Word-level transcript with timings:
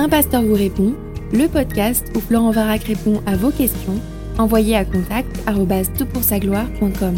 Un 0.00 0.08
pasteur 0.08 0.42
vous 0.42 0.54
répond, 0.54 0.94
le 1.32 1.48
podcast 1.48 2.06
où 2.14 2.20
Florent 2.20 2.52
Varac 2.52 2.84
répond 2.84 3.20
à 3.26 3.34
vos 3.34 3.50
questions, 3.50 4.00
envoyez 4.38 4.76
à 4.76 4.84
contact 4.84 5.28
gloire.com 6.38 7.16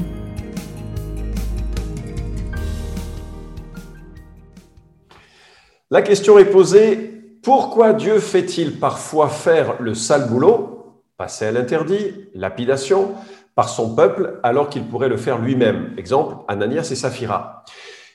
La 5.91 6.01
question 6.01 6.39
est 6.39 6.47
posée, 6.47 7.23
pourquoi 7.43 7.93
Dieu 7.93 8.19
fait-il 8.19 8.81
parfois 8.81 9.29
faire 9.29 9.77
le 9.79 9.93
sale 9.93 10.31
boulot, 10.31 11.03
passer 11.19 11.45
à 11.45 11.53
l'interdit, 11.53 12.15
lapidation, 12.35 13.13
par 13.55 13.69
son 13.69 13.95
peuple 13.95 14.41
alors 14.43 14.71
qu'il 14.71 14.85
pourrait 14.85 15.11
le 15.11 15.19
faire 15.19 15.39
lui-même? 15.39 15.93
Exemple, 15.99 16.37
Ananias 16.49 16.89
et 16.91 16.95
Saphira. 16.95 17.63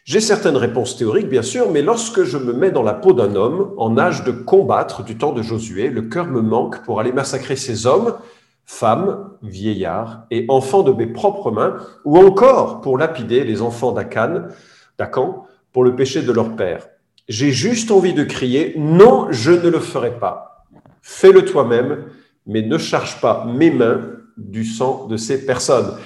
J'ai 0.05 0.19
certaines 0.19 0.55
réponses 0.55 0.97
théoriques, 0.97 1.29
bien 1.29 1.41
sûr, 1.41 1.71
mais 1.71 1.81
lorsque 1.81 2.25
je 2.25 2.37
me 2.37 2.53
mets 2.53 2.69
dans 2.69 2.83
la 2.83 2.93
peau 2.93 3.11
d'un 3.11 3.35
homme 3.35 3.73
en 3.77 3.97
âge 3.97 4.23
de 4.23 4.29
combattre 4.29 5.03
du 5.03 5.17
temps 5.17 5.31
de 5.31 5.41
Josué, 5.41 5.89
le 5.89 6.03
cœur 6.03 6.27
me 6.27 6.41
manque 6.41 6.83
pour 6.83 6.99
aller 6.99 7.11
massacrer 7.11 7.55
ces 7.55 7.87
hommes, 7.87 8.13
femmes, 8.65 9.31
vieillards 9.41 10.27
et 10.29 10.45
enfants 10.47 10.83
de 10.83 10.91
mes 10.91 11.07
propres 11.07 11.49
mains, 11.49 11.77
ou 12.03 12.19
encore 12.19 12.81
pour 12.81 12.99
lapider 12.99 13.43
les 13.43 13.63
enfants 13.63 13.93
d'Akan, 13.93 14.43
d'Akan, 14.99 15.47
pour 15.73 15.83
le 15.83 15.95
péché 15.95 16.21
de 16.21 16.31
leur 16.31 16.55
père. 16.55 16.87
J'ai 17.27 17.51
juste 17.51 17.89
envie 17.89 18.13
de 18.13 18.23
crier, 18.23 18.75
non, 18.77 19.25
je 19.31 19.53
ne 19.53 19.69
le 19.69 19.79
ferai 19.79 20.19
pas. 20.19 20.67
Fais-le 21.01 21.45
toi-même, 21.45 22.05
mais 22.45 22.61
ne 22.61 22.77
charge 22.77 23.19
pas 23.21 23.47
mes 23.51 23.71
mains 23.71 24.01
du 24.37 24.65
sang 24.65 25.07
de 25.07 25.17
ces 25.17 25.47
personnes. 25.47 25.97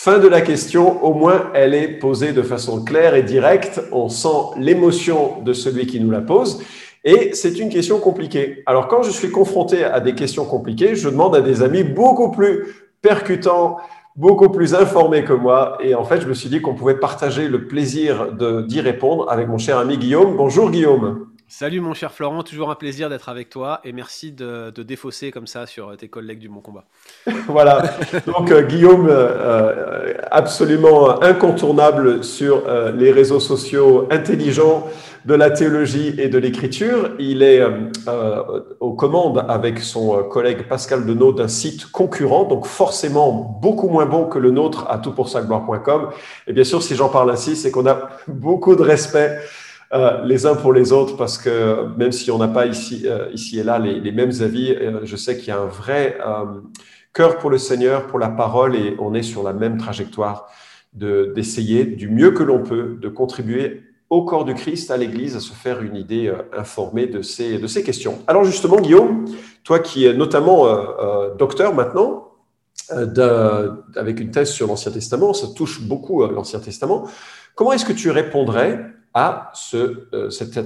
Fin 0.00 0.20
de 0.20 0.28
la 0.28 0.42
question, 0.42 1.04
au 1.04 1.12
moins 1.12 1.50
elle 1.54 1.74
est 1.74 1.88
posée 1.88 2.32
de 2.32 2.42
façon 2.42 2.84
claire 2.84 3.16
et 3.16 3.24
directe, 3.24 3.82
on 3.90 4.08
sent 4.08 4.54
l'émotion 4.56 5.42
de 5.42 5.52
celui 5.52 5.88
qui 5.88 5.98
nous 5.98 6.12
la 6.12 6.20
pose, 6.20 6.62
et 7.04 7.30
c'est 7.32 7.58
une 7.58 7.68
question 7.68 7.98
compliquée. 7.98 8.62
Alors 8.66 8.86
quand 8.86 9.02
je 9.02 9.10
suis 9.10 9.32
confronté 9.32 9.82
à 9.82 9.98
des 9.98 10.14
questions 10.14 10.44
compliquées, 10.44 10.94
je 10.94 11.08
demande 11.08 11.34
à 11.34 11.40
des 11.40 11.64
amis 11.64 11.82
beaucoup 11.82 12.30
plus 12.30 12.76
percutants, 13.02 13.78
beaucoup 14.14 14.50
plus 14.50 14.72
informés 14.72 15.24
que 15.24 15.32
moi, 15.32 15.78
et 15.82 15.96
en 15.96 16.04
fait 16.04 16.20
je 16.20 16.28
me 16.28 16.34
suis 16.34 16.48
dit 16.48 16.60
qu'on 16.60 16.76
pouvait 16.76 17.00
partager 17.00 17.48
le 17.48 17.66
plaisir 17.66 18.28
d'y 18.68 18.80
répondre 18.80 19.26
avec 19.28 19.48
mon 19.48 19.58
cher 19.58 19.78
ami 19.78 19.98
Guillaume. 19.98 20.36
Bonjour 20.36 20.70
Guillaume. 20.70 21.26
Salut 21.50 21.80
mon 21.80 21.94
cher 21.94 22.12
Florent, 22.12 22.42
toujours 22.42 22.70
un 22.70 22.74
plaisir 22.74 23.08
d'être 23.08 23.30
avec 23.30 23.48
toi 23.48 23.80
et 23.82 23.94
merci 23.94 24.32
de, 24.32 24.70
défausser 24.82 25.30
comme 25.30 25.46
ça 25.46 25.64
sur 25.64 25.96
tes 25.96 26.06
collègues 26.06 26.40
du 26.40 26.50
Bon 26.50 26.60
Combat. 26.60 26.84
voilà, 27.48 27.84
donc 28.26 28.50
euh, 28.50 28.60
Guillaume, 28.60 29.08
euh, 29.08 30.12
absolument 30.30 31.22
incontournable 31.22 32.22
sur 32.22 32.64
euh, 32.68 32.92
les 32.92 33.12
réseaux 33.12 33.40
sociaux 33.40 34.06
intelligents 34.10 34.88
de 35.24 35.32
la 35.32 35.50
théologie 35.50 36.14
et 36.18 36.28
de 36.28 36.36
l'écriture. 36.36 37.12
Il 37.18 37.42
est 37.42 37.62
aux 38.80 38.92
commandes 38.92 39.44
avec 39.48 39.80
son 39.80 40.22
collègue 40.24 40.68
Pascal 40.68 41.06
Denot 41.06 41.32
d'un 41.32 41.48
site 41.48 41.90
concurrent, 41.90 42.44
donc 42.44 42.66
forcément 42.66 43.58
beaucoup 43.60 43.88
moins 43.88 44.06
bon 44.06 44.26
que 44.26 44.38
le 44.38 44.50
nôtre 44.50 44.86
à 44.88 44.98
toutpoursagloire.com. 44.98 46.10
Et 46.46 46.52
bien 46.52 46.64
sûr, 46.64 46.82
si 46.82 46.94
j'en 46.94 47.08
parle 47.08 47.30
ainsi, 47.30 47.56
c'est 47.56 47.70
qu'on 47.70 47.86
a 47.86 48.10
beaucoup 48.26 48.76
de 48.76 48.82
respect 48.82 49.38
euh, 49.94 50.22
les 50.24 50.44
uns 50.44 50.54
pour 50.54 50.74
les 50.74 50.92
autres, 50.92 51.16
parce 51.16 51.38
que 51.38 51.86
même 51.96 52.12
si 52.12 52.30
on 52.30 52.36
n'a 52.36 52.48
pas 52.48 52.66
ici, 52.66 53.04
euh, 53.06 53.30
ici 53.32 53.58
et 53.58 53.62
là 53.62 53.78
les, 53.78 54.12
mêmes 54.12 54.32
avis, 54.42 54.70
euh, 54.70 55.00
je 55.04 55.16
sais 55.16 55.38
qu'il 55.38 55.48
y 55.48 55.50
a 55.50 55.58
un 55.58 55.66
vrai 55.66 56.18
cœur 57.14 57.38
pour 57.38 57.48
le 57.48 57.56
Seigneur, 57.56 58.06
pour 58.06 58.18
la 58.18 58.28
parole, 58.28 58.76
et 58.76 58.96
on 58.98 59.14
est 59.14 59.22
sur 59.22 59.42
la 59.42 59.54
même 59.54 59.78
trajectoire 59.78 60.50
d'essayer 60.92 61.84
du 61.84 62.08
mieux 62.08 62.32
que 62.32 62.42
l'on 62.42 62.62
peut 62.62 62.98
de 63.00 63.08
contribuer 63.08 63.82
au 64.10 64.24
corps 64.24 64.44
du 64.44 64.54
Christ, 64.54 64.90
à 64.90 64.96
l'Église, 64.96 65.36
à 65.36 65.40
se 65.40 65.52
faire 65.52 65.82
une 65.82 65.96
idée 65.96 66.32
informée 66.56 67.06
de 67.06 67.22
ces, 67.22 67.58
de 67.58 67.66
ces 67.66 67.82
questions. 67.82 68.18
Alors 68.26 68.44
justement, 68.44 68.80
Guillaume, 68.80 69.26
toi 69.64 69.78
qui 69.78 70.06
es 70.06 70.14
notamment 70.14 70.66
docteur 71.38 71.74
maintenant, 71.74 72.32
avec 72.90 74.20
une 74.20 74.30
thèse 74.30 74.50
sur 74.50 74.66
l'Ancien 74.66 74.92
Testament, 74.92 75.32
ça 75.32 75.46
touche 75.54 75.80
beaucoup 75.82 76.26
l'Ancien 76.26 76.60
Testament, 76.60 77.08
comment 77.54 77.72
est-ce 77.72 77.84
que 77.84 77.92
tu 77.92 78.10
répondrais 78.10 78.97
euh, 79.74 80.30
cet 80.30 80.56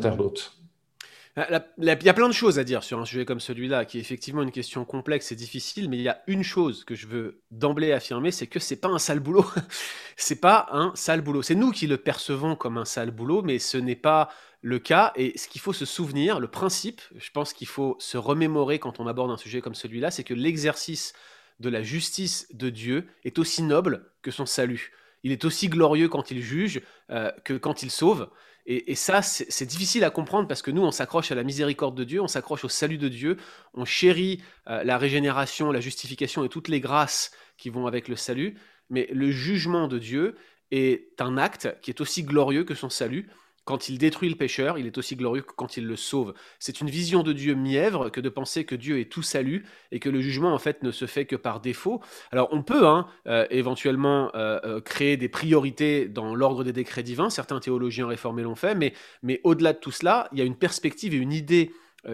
il 1.78 2.04
y 2.04 2.08
a 2.08 2.14
plein 2.14 2.28
de 2.28 2.34
choses 2.34 2.58
à 2.58 2.64
dire 2.64 2.84
sur 2.84 2.98
un 2.98 3.06
sujet 3.06 3.24
comme 3.24 3.40
celui-là, 3.40 3.86
qui 3.86 3.96
est 3.96 4.00
effectivement 4.00 4.42
une 4.42 4.50
question 4.50 4.84
complexe 4.84 5.32
et 5.32 5.36
difficile, 5.36 5.88
mais 5.88 5.96
il 5.96 6.02
y 6.02 6.08
a 6.08 6.22
une 6.26 6.42
chose 6.42 6.84
que 6.84 6.94
je 6.94 7.06
veux 7.06 7.41
d'emblée 7.50 7.92
affirmer, 7.92 8.30
c'est 8.30 8.46
que 8.46 8.58
c'est 8.58 8.76
pas 8.76 8.88
un 8.88 8.98
sale 8.98 9.20
boulot. 9.20 9.46
c'est 10.16 10.41
pas 10.41 10.68
un 10.72 10.92
sale 10.94 11.22
boulot. 11.22 11.42
C'est 11.42 11.54
nous 11.54 11.70
qui 11.70 11.86
le 11.86 11.96
percevons 11.96 12.54
comme 12.54 12.76
un 12.76 12.84
sale 12.84 13.10
boulot, 13.10 13.42
mais 13.42 13.58
ce 13.58 13.78
n'est 13.78 13.96
pas 13.96 14.28
le 14.60 14.78
cas. 14.78 15.12
Et 15.16 15.36
ce 15.38 15.48
qu'il 15.48 15.60
faut 15.60 15.72
se 15.72 15.86
souvenir, 15.86 16.38
le 16.38 16.48
principe, 16.48 17.00
je 17.16 17.30
pense 17.30 17.54
qu'il 17.54 17.66
faut 17.68 17.96
se 17.98 18.18
remémorer 18.18 18.78
quand 18.78 19.00
on 19.00 19.06
aborde 19.06 19.30
un 19.30 19.38
sujet 19.38 19.62
comme 19.62 19.74
celui-là, 19.74 20.10
c'est 20.10 20.24
que 20.24 20.34
l'exercice 20.34 21.14
de 21.60 21.70
la 21.70 21.82
justice 21.82 22.46
de 22.52 22.68
Dieu 22.68 23.08
est 23.24 23.38
aussi 23.38 23.62
noble 23.62 24.10
que 24.20 24.30
son 24.30 24.44
salut 24.44 24.92
il 25.22 25.33
est 25.33 25.44
aussi 25.44 25.69
glorieux 25.69 26.09
quand 26.09 26.31
il 26.31 26.43
juge 26.43 26.83
euh, 27.10 27.31
que 27.44 27.55
quand 27.55 27.83
il 27.83 27.91
sauve. 27.91 28.31
Et, 28.65 28.94
ça, 28.94 29.22
c'est 29.22 29.66
difficile 29.66 30.05
à 30.05 30.10
comprendre 30.10 30.47
parce 30.47 30.62
que 30.62 30.71
nous, 30.71 30.83
on 30.83 30.93
s'accroche 30.93 31.33
à 31.33 31.34
la 31.34 31.43
miséricorde 31.43 31.97
de 31.97 32.05
Dieu, 32.05 32.22
on 32.22 32.28
s'accroche 32.28 32.65
au 32.65 32.69
salut 32.69 32.97
de 32.97 33.09
Dieu, 33.09 33.37
on 33.75 33.84
chérit 33.84 34.41
euh, 34.69 34.84
la 34.84 34.99
régénération, 34.99 35.72
la 35.72 35.81
justification 35.81 36.44
et 36.44 36.49
toutes 36.49 36.69
les 36.69 36.78
grâces 36.78 37.33
qui 37.56 37.71
vont 37.71 37.88
avec 37.88 38.06
le 38.06 38.15
salut. 38.15 38.56
Mais 38.88 39.09
le 39.12 39.33
jugement 39.33 39.88
de 39.88 39.99
Dieu 39.99 40.37
est 40.71 41.21
un 41.21 41.39
acte 41.39 41.77
qui 41.83 41.91
est 41.91 42.00
aussi 42.00 42.22
glorieux 42.22 42.62
que 42.62 42.77
son 42.77 42.89
salut. 42.89 43.28
Quand 43.64 43.88
il 43.88 43.98
détruit 43.98 44.28
le 44.28 44.34
pécheur, 44.34 44.78
il 44.78 44.86
est 44.86 44.98
aussi 44.98 45.14
glorieux 45.14 45.42
que 45.42 45.52
quand 45.54 45.76
il 45.76 45.86
le 45.86 45.96
sauve. 45.96 46.34
C'est 46.58 46.80
une 46.80 46.90
vision 46.90 47.22
de 47.22 47.32
Dieu 47.32 47.54
mièvre 47.54 48.10
que 48.10 48.20
de 48.20 48.28
penser 48.28 48.64
que 48.64 48.74
Dieu 48.74 48.98
est 48.98 49.10
tout 49.10 49.22
salut 49.22 49.64
et 49.92 50.00
que 50.00 50.08
le 50.08 50.20
jugement 50.20 50.52
en 50.52 50.58
fait 50.58 50.82
ne 50.82 50.90
se 50.90 51.06
fait 51.06 51.26
que 51.26 51.36
par 51.36 51.60
défaut. 51.60 52.00
Alors 52.32 52.48
on 52.50 52.62
peut 52.62 52.86
hein, 52.86 53.06
euh, 53.28 53.46
éventuellement 53.50 54.30
euh, 54.34 54.58
euh, 54.64 54.80
créer 54.80 55.16
des 55.16 55.28
priorités 55.28 56.08
dans 56.08 56.34
l'ordre 56.34 56.64
des 56.64 56.72
décrets 56.72 57.04
divins, 57.04 57.30
certains 57.30 57.60
théologiens 57.60 58.06
réformés 58.08 58.42
l'ont 58.42 58.56
fait, 58.56 58.74
mais, 58.74 58.94
mais 59.22 59.40
au-delà 59.44 59.72
de 59.72 59.78
tout 59.78 59.92
cela, 59.92 60.28
il 60.32 60.38
y 60.38 60.42
a 60.42 60.44
une 60.44 60.56
perspective 60.56 61.14
et 61.14 61.18
une 61.18 61.32
idée 61.32 61.72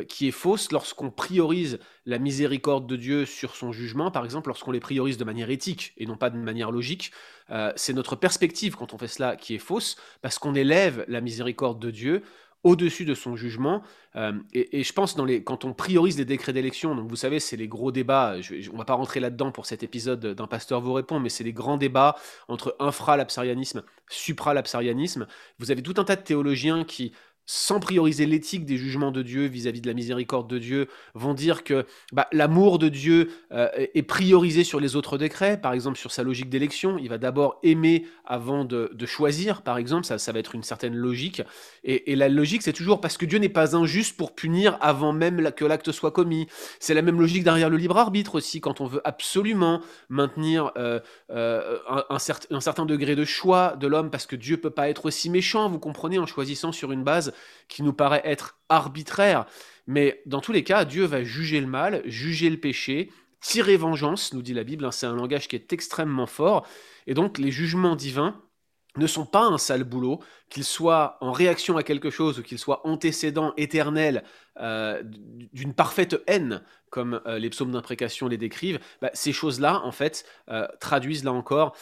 qui 0.08 0.28
est 0.28 0.32
fausse 0.32 0.70
lorsqu'on 0.70 1.10
priorise 1.10 1.78
la 2.04 2.18
miséricorde 2.18 2.86
de 2.86 2.96
Dieu 2.96 3.24
sur 3.24 3.56
son 3.56 3.72
jugement, 3.72 4.10
par 4.10 4.24
exemple 4.24 4.48
lorsqu'on 4.48 4.72
les 4.72 4.80
priorise 4.80 5.16
de 5.16 5.24
manière 5.24 5.50
éthique 5.50 5.92
et 5.96 6.06
non 6.06 6.16
pas 6.16 6.30
de 6.30 6.36
manière 6.36 6.70
logique. 6.70 7.12
Euh, 7.50 7.72
c'est 7.76 7.92
notre 7.92 8.16
perspective 8.16 8.76
quand 8.76 8.94
on 8.94 8.98
fait 8.98 9.08
cela 9.08 9.36
qui 9.36 9.54
est 9.54 9.58
fausse, 9.58 9.96
parce 10.20 10.38
qu'on 10.38 10.54
élève 10.54 11.04
la 11.08 11.20
miséricorde 11.20 11.80
de 11.80 11.90
Dieu 11.90 12.22
au-dessus 12.64 13.04
de 13.04 13.14
son 13.14 13.36
jugement. 13.36 13.82
Euh, 14.16 14.32
et, 14.52 14.82
je 14.82 14.92
pense 14.92 15.14
dans 15.14 15.24
les, 15.24 15.44
quand 15.44 15.64
on 15.64 15.72
priorise 15.72 16.18
les 16.18 16.24
décrets 16.24 16.52
d'élection, 16.52 16.94
donc 16.94 17.08
vous 17.08 17.16
savez, 17.16 17.38
c'est 17.38 17.56
les 17.56 17.68
gros 17.68 17.92
débats, 17.92 18.34
on 18.36 18.72
ne 18.72 18.78
va 18.78 18.84
pas 18.84 18.94
rentrer 18.94 19.20
là-dedans 19.20 19.52
pour 19.52 19.64
cet 19.64 19.82
épisode 19.82 20.26
d'un 20.26 20.46
pasteur 20.48 20.80
vous 20.80 20.92
répond, 20.92 21.20
mais 21.20 21.28
c'est 21.28 21.44
les 21.44 21.52
grands 21.52 21.76
débats 21.76 22.16
entre 22.48 22.74
infra-lapsarianisme, 22.80 23.82
supra-lapsarianisme. 24.08 25.26
Vous 25.58 25.70
avez 25.70 25.82
tout 25.82 25.94
un 25.98 26.04
tas 26.04 26.16
de 26.16 26.22
théologiens 26.22 26.84
qui 26.84 27.12
sans 27.50 27.80
prioriser 27.80 28.26
l'éthique 28.26 28.66
des 28.66 28.76
jugements 28.76 29.10
de 29.10 29.22
Dieu 29.22 29.46
vis-à-vis 29.46 29.80
de 29.80 29.86
la 29.86 29.94
miséricorde 29.94 30.50
de 30.50 30.58
Dieu, 30.58 30.86
vont 31.14 31.32
dire 31.32 31.64
que 31.64 31.86
bah, 32.12 32.28
l'amour 32.30 32.78
de 32.78 32.90
Dieu 32.90 33.30
euh, 33.52 33.68
est 33.74 34.02
priorisé 34.02 34.64
sur 34.64 34.80
les 34.80 34.96
autres 34.96 35.16
décrets, 35.16 35.58
par 35.58 35.72
exemple 35.72 35.96
sur 35.96 36.12
sa 36.12 36.22
logique 36.22 36.50
d'élection. 36.50 36.98
Il 36.98 37.08
va 37.08 37.16
d'abord 37.16 37.58
aimer 37.62 38.04
avant 38.26 38.66
de, 38.66 38.90
choisir, 39.06 39.62
par 39.62 39.78
exemple, 39.78 40.04
ça, 40.04 40.32
va 40.32 40.38
être 40.38 40.54
une 40.54 40.62
certaine 40.62 40.94
logique. 40.94 41.40
Et, 41.84 42.14
la 42.16 42.28
logique, 42.28 42.60
c'est 42.60 42.74
toujours 42.74 43.00
parce 43.00 43.16
que 43.16 43.24
Dieu 43.24 43.38
n'est 43.38 43.48
pas 43.48 43.74
injuste 43.74 44.18
pour 44.18 44.34
punir 44.34 44.76
avant 44.82 45.14
même 45.14 45.50
que 45.52 45.64
l'acte 45.64 45.90
soit 45.90 46.10
commis. 46.10 46.48
C'est 46.80 46.92
la 46.92 47.00
même 47.00 47.18
logique 47.18 47.44
derrière 47.44 47.70
le 47.70 47.78
libre 47.78 47.96
arbitre 47.96 48.34
aussi, 48.34 48.60
quand 48.60 48.82
on 48.82 48.86
veut 48.86 49.00
absolument 49.04 49.80
maintenir 50.10 50.70
euh, 50.76 51.00
euh, 51.30 51.78
un, 51.88 52.04
un, 52.50 52.60
certain 52.60 52.84
degré 52.84 53.16
de 53.16 53.24
choix 53.24 53.76
de 53.76 53.86
l'homme, 53.86 54.10
parce 54.10 54.26
que 54.26 54.36
Dieu 54.36 54.58
peut 54.58 54.68
pas 54.68 54.90
être 54.90 55.06
aussi 55.06 55.30
méchant, 55.30 55.70
vous 55.70 55.78
comprenez, 55.78 56.18
en 56.18 56.26
choisissant 56.26 56.72
sur 56.72 56.92
une 56.92 57.04
base 57.04 57.32
qui 57.68 57.82
nous 57.82 57.92
paraît 57.92 58.22
être 58.24 58.58
arbitraire. 58.68 59.46
Mais 59.86 60.22
dans 60.26 60.40
tous 60.40 60.52
les 60.52 60.64
cas, 60.64 60.84
Dieu 60.84 61.04
va 61.04 61.22
juger 61.24 61.60
le 61.60 61.66
mal, 61.66 62.02
juger 62.04 62.50
le 62.50 62.58
péché, 62.58 63.10
tirer 63.40 63.76
vengeance, 63.76 64.32
nous 64.32 64.42
dit 64.42 64.54
la 64.54 64.64
Bible. 64.64 64.84
Hein, 64.84 64.92
c'est 64.92 65.06
un 65.06 65.14
langage 65.14 65.48
qui 65.48 65.56
est 65.56 65.72
extrêmement 65.72 66.26
fort. 66.26 66.66
Et 67.06 67.14
donc 67.14 67.38
les 67.38 67.50
jugements 67.50 67.96
divins 67.96 68.40
ne 68.98 69.06
sont 69.06 69.26
pas 69.26 69.42
un 69.42 69.58
sale 69.58 69.84
boulot, 69.84 70.20
qu'ils 70.50 70.64
soient 70.64 71.18
en 71.20 71.32
réaction 71.32 71.76
à 71.76 71.82
quelque 71.82 72.10
chose 72.10 72.38
ou 72.38 72.42
qu'ils 72.42 72.58
soient 72.58 72.86
antécédents 72.86 73.52
éternels 73.56 74.24
euh, 74.60 75.02
d'une 75.04 75.74
parfaite 75.74 76.20
haine, 76.26 76.62
comme 76.90 77.20
euh, 77.26 77.38
les 77.38 77.50
psaumes 77.50 77.70
d'imprécation 77.70 78.28
les 78.28 78.38
décrivent, 78.38 78.80
bah, 79.02 79.10
ces 79.12 79.32
choses-là, 79.32 79.82
en 79.84 79.92
fait, 79.92 80.24
euh, 80.48 80.66
traduisent 80.80 81.24
là 81.24 81.32
encore 81.32 81.76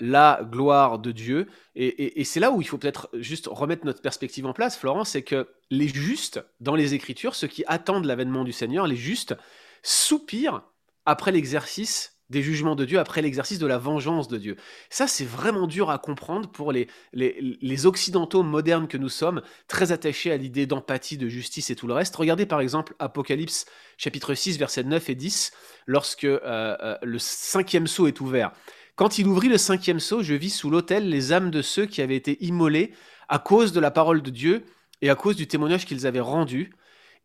la 0.00 0.40
gloire 0.42 0.98
de 0.98 1.12
Dieu. 1.12 1.46
Et, 1.74 2.20
et 2.20 2.24
c'est 2.24 2.40
là 2.40 2.50
où 2.50 2.60
il 2.60 2.64
faut 2.64 2.78
peut-être 2.78 3.08
juste 3.14 3.48
remettre 3.50 3.86
notre 3.86 4.02
perspective 4.02 4.46
en 4.46 4.52
place, 4.52 4.76
Florence, 4.76 5.10
c'est 5.10 5.22
que 5.22 5.48
les 5.70 5.88
justes, 5.88 6.44
dans 6.60 6.74
les 6.74 6.94
Écritures, 6.94 7.34
ceux 7.34 7.48
qui 7.48 7.64
attendent 7.66 8.06
l'avènement 8.06 8.44
du 8.44 8.52
Seigneur, 8.52 8.86
les 8.86 8.96
justes, 8.96 9.36
soupirent 9.82 10.62
après 11.06 11.32
l'exercice 11.32 12.19
des 12.30 12.42
jugements 12.42 12.76
de 12.76 12.84
Dieu 12.84 12.98
après 12.98 13.22
l'exercice 13.22 13.58
de 13.58 13.66
la 13.66 13.78
vengeance 13.78 14.28
de 14.28 14.38
Dieu. 14.38 14.56
Ça, 14.88 15.06
c'est 15.06 15.24
vraiment 15.24 15.66
dur 15.66 15.90
à 15.90 15.98
comprendre 15.98 16.48
pour 16.48 16.72
les, 16.72 16.88
les, 17.12 17.86
occidentaux 17.86 18.42
modernes 18.42 18.88
que 18.88 18.96
nous 18.96 19.08
sommes, 19.08 19.42
très 19.68 19.92
attachés 19.92 20.32
à 20.32 20.36
l'idée 20.36 20.66
d'empathie, 20.66 21.18
de 21.18 21.28
justice 21.28 21.70
et 21.70 21.76
tout 21.76 21.86
le 21.86 21.94
reste. 21.94 22.14
Regardez 22.16 22.46
par 22.46 22.60
exemple 22.60 22.94
Apocalypse 22.98 23.66
chapitre 23.96 24.34
6, 24.34 24.58
versets 24.58 24.84
9 24.84 25.10
et 25.10 25.14
10, 25.14 25.52
lorsque 25.86 26.24
euh, 26.24 26.38
euh, 26.44 26.96
le 27.02 27.18
cinquième 27.18 27.86
sceau 27.86 28.06
est 28.06 28.20
ouvert. 28.20 28.52
Quand 28.96 29.18
il 29.18 29.26
ouvrit 29.26 29.48
le 29.48 29.58
cinquième 29.58 30.00
sceau, 30.00 30.22
je 30.22 30.34
vis 30.34 30.50
sous 30.50 30.70
l'autel 30.70 31.08
les 31.08 31.32
âmes 31.32 31.50
de 31.50 31.62
ceux 31.62 31.86
qui 31.86 32.02
avaient 32.02 32.16
été 32.16 32.36
immolés 32.44 32.92
à 33.28 33.38
cause 33.38 33.72
de 33.72 33.80
la 33.80 33.90
parole 33.90 34.22
de 34.22 34.30
Dieu 34.30 34.64
et 35.02 35.10
à 35.10 35.14
cause 35.14 35.36
du 35.36 35.46
témoignage 35.46 35.86
qu'ils 35.86 36.06
avaient 36.06 36.20
rendu. 36.20 36.72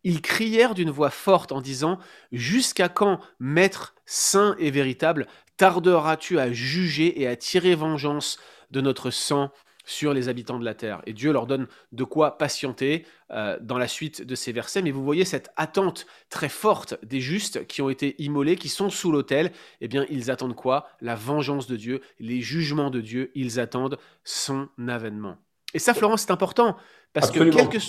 Ils 0.05 0.21
crièrent 0.21 0.75
d'une 0.75 0.91
voix 0.91 1.09
forte 1.09 1.51
en 1.51 1.59
disant 1.59 1.99
Jusqu'à 2.31 2.87
quand, 2.87 3.19
Maître 3.39 3.95
saint 4.05 4.55
et 4.59 4.69
véritable, 4.69 5.27
tarderas-tu 5.57 6.39
à 6.39 6.53
juger 6.53 7.21
et 7.21 7.27
à 7.27 7.35
tirer 7.35 7.75
vengeance 7.75 8.39
de 8.69 8.81
notre 8.81 9.09
sang 9.09 9.51
sur 9.83 10.13
les 10.13 10.29
habitants 10.29 10.59
de 10.59 10.63
la 10.63 10.75
terre? 10.75 11.01
Et 11.07 11.13
Dieu 11.13 11.33
leur 11.33 11.47
donne 11.47 11.67
de 11.91 12.03
quoi 12.03 12.37
patienter 12.37 13.07
euh, 13.31 13.57
dans 13.59 13.79
la 13.79 13.87
suite 13.87 14.21
de 14.21 14.35
ces 14.35 14.51
versets. 14.51 14.83
Mais 14.83 14.91
vous 14.91 15.03
voyez 15.03 15.25
cette 15.25 15.49
attente 15.55 16.05
très 16.29 16.49
forte 16.49 17.03
des 17.03 17.19
justes 17.19 17.65
qui 17.65 17.81
ont 17.81 17.89
été 17.89 18.15
immolés, 18.21 18.57
qui 18.57 18.69
sont 18.69 18.91
sous 18.91 19.11
l'autel. 19.11 19.51
Eh 19.81 19.87
bien, 19.87 20.05
ils 20.11 20.29
attendent 20.29 20.55
quoi? 20.55 20.87
La 21.01 21.15
vengeance 21.15 21.65
de 21.65 21.77
Dieu, 21.77 22.01
les 22.19 22.41
jugements 22.41 22.91
de 22.91 23.01
Dieu. 23.01 23.31
Ils 23.33 23.59
attendent 23.59 23.97
son 24.23 24.69
avènement. 24.87 25.37
Et 25.73 25.79
ça, 25.79 25.95
Florence, 25.95 26.21
c'est 26.21 26.31
important 26.31 26.77
parce 27.11 27.31
que 27.31 27.39
quelque 27.49 27.79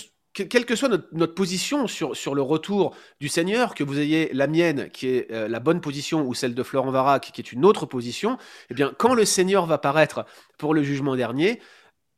quelle 0.45 0.67
que 0.67 0.77
soit 0.77 0.89
notre, 0.89 1.35
position 1.35 1.87
sur, 1.87 2.35
le 2.35 2.43
retour 2.43 2.95
du 3.21 3.29
Seigneur, 3.29 3.75
que 3.75 3.85
vous 3.85 3.99
ayez 3.99 4.31
la 4.33 4.47
mienne, 4.47 4.91
qui 4.91 5.09
est 5.09 5.31
euh, 5.33 5.49
la 5.49 5.61
bonne 5.61 5.81
position, 5.81 6.27
ou 6.27 6.35
celle 6.35 6.55
de 6.55 6.63
Florent 6.63 6.91
Varac, 6.91 7.31
qui 7.33 7.41
est 7.41 7.53
une 7.53 7.65
autre 7.65 7.87
position, 7.87 8.39
eh 8.71 8.75
quand 8.99 9.15
le 9.15 9.25
Seigneur 9.25 9.67
va 9.67 9.79
paraître 9.79 10.27
pour 10.59 10.75
le 10.75 10.83
jugement 10.83 11.17
dernier, 11.17 11.61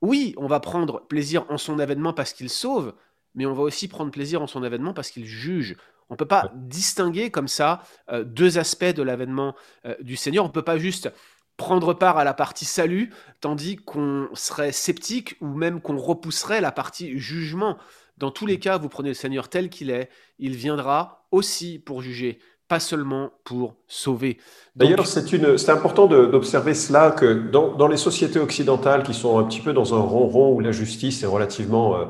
oui, 0.00 0.34
on 0.36 0.46
va 0.46 0.60
prendre 0.60 1.06
plaisir 1.06 1.44
en 1.48 1.58
son 1.58 1.78
avènement 1.78 2.12
parce 2.12 2.32
qu'il 2.32 2.50
sauve, 2.50 2.94
mais 3.34 3.46
on 3.46 3.54
va 3.54 3.62
aussi 3.62 3.88
prendre 3.88 4.10
plaisir 4.10 4.42
en 4.42 4.46
son 4.46 4.62
avènement 4.62 4.92
parce 4.92 5.10
qu'il 5.10 5.26
juge. 5.26 5.76
On 6.10 6.14
ne 6.14 6.18
peut 6.18 6.26
pas 6.26 6.50
distinguer 6.54 7.30
comme 7.30 7.48
ça 7.48 7.82
euh, 8.10 8.24
deux 8.24 8.58
aspects 8.58 8.84
de 8.84 9.02
l'avènement 9.02 9.54
euh, 9.84 9.94
du 10.00 10.16
Seigneur. 10.16 10.44
On 10.44 10.48
ne 10.48 10.52
peut 10.52 10.62
pas 10.62 10.78
juste 10.78 11.12
prendre 11.56 11.92
part 11.92 12.16
à 12.16 12.24
la 12.24 12.34
partie 12.34 12.64
salut, 12.64 13.12
tandis 13.40 13.76
qu'on 13.76 14.28
serait 14.32 14.72
sceptique 14.72 15.36
ou 15.40 15.48
même 15.48 15.80
qu'on 15.80 15.98
repousserait 15.98 16.60
la 16.60 16.72
partie 16.72 17.18
jugement. 17.18 17.76
Dans 18.18 18.30
tous 18.30 18.46
les 18.46 18.58
cas, 18.58 18.78
vous 18.78 18.88
prenez 18.88 19.10
le 19.10 19.14
Seigneur 19.14 19.48
tel 19.48 19.70
qu'il 19.70 19.90
est, 19.90 20.08
il 20.38 20.56
viendra 20.56 21.26
aussi 21.30 21.78
pour 21.78 22.02
juger, 22.02 22.38
pas 22.66 22.80
seulement 22.80 23.30
pour 23.44 23.76
sauver. 23.86 24.38
D'ailleurs, 24.74 25.06
c'est 25.06 25.70
important 25.70 26.06
d'observer 26.06 26.74
cela, 26.74 27.12
que 27.12 27.48
dans, 27.50 27.88
les 27.88 27.96
sociétés 27.96 28.40
occidentales 28.40 29.02
qui 29.02 29.14
sont 29.14 29.38
un 29.38 29.44
petit 29.44 29.60
peu 29.60 29.72
dans 29.72 29.94
un 29.94 30.00
ronron 30.00 30.52
où 30.52 30.60
la 30.60 30.72
justice 30.72 31.22
est 31.22 31.26
relativement... 31.26 31.96
Euh, 31.96 32.04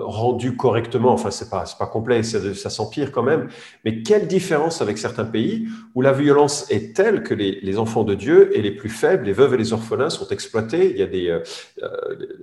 rendu 0.00 0.56
correctement. 0.56 1.12
Enfin, 1.12 1.30
c'est 1.30 1.50
pas, 1.50 1.64
pas 1.78 1.86
complet, 1.86 2.22
ça, 2.22 2.38
ça 2.54 2.70
s'empire 2.70 3.12
quand 3.12 3.22
même. 3.22 3.48
Mais 3.84 4.02
quelle 4.02 4.26
différence 4.26 4.82
avec 4.82 4.98
certains 4.98 5.24
pays 5.24 5.66
où 5.94 6.02
la 6.02 6.12
violence 6.12 6.70
est 6.70 6.94
telle 6.94 7.22
que 7.22 7.34
les, 7.34 7.78
enfants 7.78 8.04
de 8.04 8.14
Dieu 8.14 8.56
et 8.56 8.62
les 8.62 8.70
plus 8.70 8.88
faibles, 8.88 9.24
les 9.24 9.32
veuves 9.32 9.54
et 9.54 9.58
les 9.58 9.72
orphelins 9.72 10.10
sont 10.10 10.28
exploités? 10.28 10.90
Il 10.90 10.96
y 10.96 11.02
a 11.02 11.06
des 11.06 11.28
euh, 11.28 11.40
euh, 11.82 11.88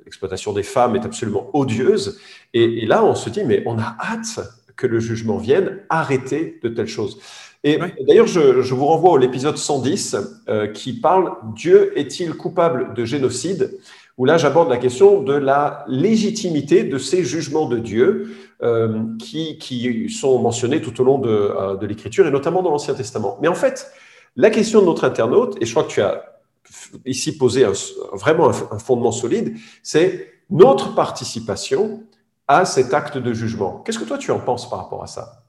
l'exploitation 0.06 0.54
des 0.54 0.64
femmes 0.64 0.96
est 0.96 1.06
absolument 1.06 1.50
odieuse. 1.54 2.20
Et, 2.54 2.86
là, 2.86 3.04
on 3.04 3.16
se 3.16 3.30
dit, 3.30 3.44
mais 3.44 3.64
on 3.66 3.78
a 3.80 3.96
hâte 4.00 4.40
que 4.76 4.88
le 4.88 5.00
jugement 5.00 5.38
vienne 5.38 5.80
arrêter 5.90 6.60
de 6.64 6.70
telles 6.70 6.88
choses. 6.88 7.20
Et 7.64 7.80
d'ailleurs, 8.06 8.28
je, 8.28 8.62
je, 8.62 8.74
vous 8.74 8.86
renvoie 8.86 9.18
à 9.18 9.20
l'épisode 9.20 9.58
110 9.58 10.18
euh, 10.50 10.68
qui 10.68 10.94
parle 10.94 11.32
Dieu 11.56 11.98
est-il 11.98 12.34
coupable 12.34 12.94
de 12.94 13.06
génocide? 13.06 13.80
Où 14.18 14.25
là 14.25 14.38
j'aborde 14.38 14.69
la 14.69 14.77
question 14.77 15.21
de 15.21 15.33
la 15.33 15.86
légitimité 15.88 16.83
de 16.83 16.98
ces 16.98 17.24
jugements 17.24 17.68
de 17.68 17.80
Dieu 17.80 18.36
euh, 18.62 19.04
qui, 19.19 19.57
qui, 19.57 20.10
sont 20.10 20.39
mentionnés 20.39 20.81
tout 20.81 21.01
au 21.01 21.04
long 21.04 21.18
de, 21.18 21.30
euh, 21.30 21.75
de 21.75 21.86
l'Écriture 21.86 22.27
et 22.27 22.31
notamment 22.31 22.62
dans 22.62 22.69
l'Ancien 22.69 22.94
Testament. 22.94 23.38
Mais 23.42 23.48
en 23.48 23.56
fait, 23.56 23.92
la 24.36 24.50
question 24.50 24.81
de 24.81 24.86
notre 24.86 25.04
internaute, 25.04 25.57
et 25.62 25.65
je 25.65 25.71
crois 25.71 25.83
que 25.83 25.92
tu 25.92 26.01
as 26.01 26.24
ici 27.06 27.38
posé 27.38 27.65
vraiment 28.13 28.50
un, 28.50 28.80
fondement 28.80 29.12
solide, 29.12 29.57
c'est 29.81 30.31
notre 30.50 30.95
participation 30.95 32.04
à 32.48 32.66
cet 32.66 32.94
acte 32.94 33.18
de 33.18 33.33
jugement. 33.33 33.80
Qu'est-ce 33.80 34.00
que 34.00 34.06
toi 34.06 34.18
tu 34.18 34.31
en 34.31 34.39
penses 34.39 34.69
par 34.69 34.80
rapport 34.80 35.04
à 35.04 35.07
ça? 35.07 35.44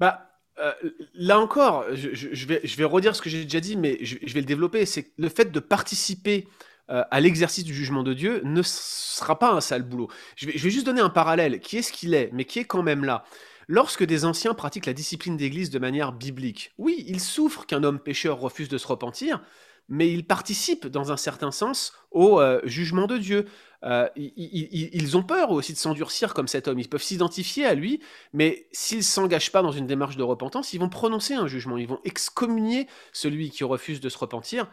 Bah, 0.00 0.30
euh, 0.58 0.72
là 1.14 1.38
encore, 1.38 1.84
je, 1.92 2.46
vais, 2.46 2.60
je 2.64 2.76
vais 2.76 2.84
redire 2.84 3.14
ce 3.14 3.22
que 3.22 3.30
j'ai 3.30 3.44
déjà 3.44 3.60
dit, 3.60 3.76
mais 3.76 3.98
je 4.02 4.32
vais 4.32 4.40
le 4.40 4.46
développer. 4.46 4.84
C'est 4.86 5.12
le 5.16 5.28
fait 5.28 5.52
de 5.52 5.60
participer 5.60 6.48
euh, 6.90 7.04
à 7.10 7.20
l'exercice 7.20 7.64
du 7.64 7.74
jugement 7.74 8.02
de 8.02 8.14
Dieu 8.14 8.40
ne 8.44 8.62
sera 8.62 9.38
pas 9.38 9.52
un 9.52 9.60
sale 9.60 9.82
boulot. 9.82 10.08
Je 10.36 10.46
vais, 10.46 10.58
juste 10.58 10.86
donner 10.86 11.00
un 11.00 11.10
parallèle. 11.10 11.60
Qui 11.60 11.78
est 11.78 11.82
ce 11.82 11.92
qu'il 11.92 12.14
est, 12.14 12.30
mais 12.32 12.44
qui 12.44 12.58
est 12.58 12.64
quand 12.64 12.82
même 12.82 13.04
là? 13.04 13.24
Lorsque 13.66 14.04
des 14.04 14.24
anciens 14.24 14.54
pratiquent 14.54 14.86
la 14.86 14.94
discipline 14.94 15.36
d'Église 15.36 15.68
de 15.68 15.78
manière 15.78 16.12
biblique, 16.12 16.72
oui, 16.78 17.04
ils 17.06 17.20
souffrent 17.20 17.66
qu'un 17.66 17.84
homme 17.84 17.98
pécheur 17.98 18.40
refuse 18.40 18.70
de 18.70 18.78
se 18.78 18.86
repentir, 18.86 19.42
mais 19.90 20.10
ils 20.10 20.26
participent 20.26 20.86
dans 20.86 21.12
un 21.12 21.18
certain 21.18 21.50
sens 21.50 21.92
au 22.10 22.40
euh, 22.40 22.60
jugement 22.64 23.06
de 23.06 23.18
Dieu. 23.18 23.46
Euh, 23.84 24.08
ils, 24.16 25.16
ont 25.16 25.22
peur 25.22 25.50
aussi 25.50 25.74
de 25.74 25.78
s'endurcir 25.78 26.32
comme 26.32 26.48
cet 26.48 26.66
homme. 26.66 26.78
Ils 26.78 26.88
peuvent 26.88 27.02
s'identifier 27.02 27.66
à 27.66 27.74
lui, 27.74 28.00
mais 28.32 28.66
s'ils 28.72 28.98
ne 28.98 29.02
s'engagent 29.02 29.52
pas 29.52 29.62
dans 29.62 29.70
une 29.72 29.86
démarche 29.86 30.16
de 30.16 30.22
repentance, 30.22 30.72
ils 30.72 30.80
vont 30.80 30.88
prononcer 30.88 31.34
un 31.34 31.46
jugement. 31.46 31.76
Ils 31.76 31.86
vont 31.86 32.00
excommunier 32.04 32.88
celui 33.12 33.50
qui 33.50 33.64
refuse 33.64 34.00
de 34.00 34.08
se 34.08 34.18
repentir 34.18 34.66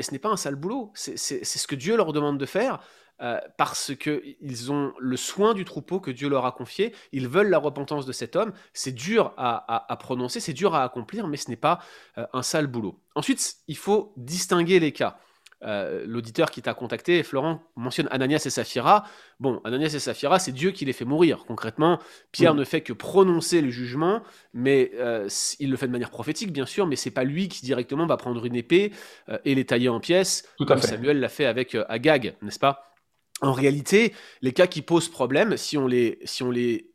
et 0.00 0.02
ce 0.02 0.12
n'est 0.12 0.18
pas 0.18 0.30
un 0.30 0.38
sale 0.38 0.54
boulot, 0.54 0.90
c'est 0.94 1.16
ce 1.44 1.66
que 1.66 1.74
Dieu 1.74 1.94
leur 1.94 2.14
demande 2.14 2.38
de 2.38 2.46
faire. 2.46 2.80
Euh, 3.20 3.38
parce 3.58 3.92
qu'ils 3.94 4.72
ont 4.72 4.94
le 4.98 5.16
soin 5.18 5.52
du 5.52 5.66
troupeau 5.66 6.00
que 6.00 6.10
Dieu 6.10 6.30
leur 6.30 6.46
a 6.46 6.52
confié, 6.52 6.94
ils 7.12 7.28
veulent 7.28 7.50
la 7.50 7.58
repentance 7.58 8.06
de 8.06 8.12
cet 8.12 8.34
homme, 8.34 8.54
c'est 8.72 8.92
dur 8.92 9.34
à, 9.36 9.94
prononcer, 10.00 10.40
c'est 10.40 10.54
dur 10.54 10.74
à 10.74 10.84
accomplir, 10.84 11.26
mais 11.26 11.36
ce 11.36 11.50
n'est 11.50 11.56
pas 11.56 11.80
euh, 12.16 12.26
un 12.32 12.42
sale 12.42 12.66
boulot. 12.66 12.98
Ensuite, 13.14 13.56
il 13.68 13.76
faut 13.76 14.14
distinguer 14.16 14.80
les 14.80 14.92
cas. 14.92 15.18
Euh, 15.62 16.04
l'auditeur 16.06 16.50
qui 16.50 16.62
t'a 16.62 16.72
contacté, 16.72 17.22
Florent, 17.22 17.62
mentionne 17.76 18.08
Ananias 18.10 18.42
et 18.46 18.50
Saphira. 18.50 19.04
Bon, 19.40 19.60
Ananias 19.64 19.92
et 19.94 19.98
Saphira, 19.98 20.38
c'est 20.38 20.52
Dieu 20.52 20.70
qui 20.70 20.84
les 20.84 20.92
fait 20.92 21.04
mourir. 21.04 21.44
Concrètement, 21.46 21.98
Pierre 22.32 22.54
ne 22.54 22.64
fait 22.64 22.80
que 22.80 22.92
prononcer 22.92 23.60
le 23.60 23.70
jugement, 23.70 24.22
mais 24.54 24.90
euh, 24.94 25.28
il 25.58 25.70
le 25.70 25.76
fait 25.76 25.86
de 25.86 25.92
manière 25.92 26.10
prophétique, 26.10 26.52
bien 26.52 26.66
sûr, 26.66 26.86
mais 26.86 26.96
c'est 26.96 27.10
pas 27.10 27.24
lui 27.24 27.48
qui 27.48 27.62
directement 27.62 28.06
va 28.06 28.16
prendre 28.16 28.44
une 28.46 28.56
épée 28.56 28.92
euh, 29.28 29.38
et 29.44 29.54
les 29.54 29.66
tailler 29.66 29.90
en 29.90 30.00
pièces, 30.00 30.48
comme 30.66 30.80
Samuel 30.80 31.20
l'a 31.20 31.28
fait 31.28 31.46
avec 31.46 31.76
Agag, 31.88 32.36
n'est-ce 32.40 32.58
pas? 32.58 32.94
En 33.42 33.52
réalité, 33.52 34.14
les 34.42 34.52
cas 34.52 34.66
qui 34.66 34.82
posent 34.82 35.08
problème, 35.08 35.56
si 35.56 35.78
on 35.78 35.86
les, 35.86 36.18
si 36.24 36.42
on 36.42 36.50
les 36.50 36.89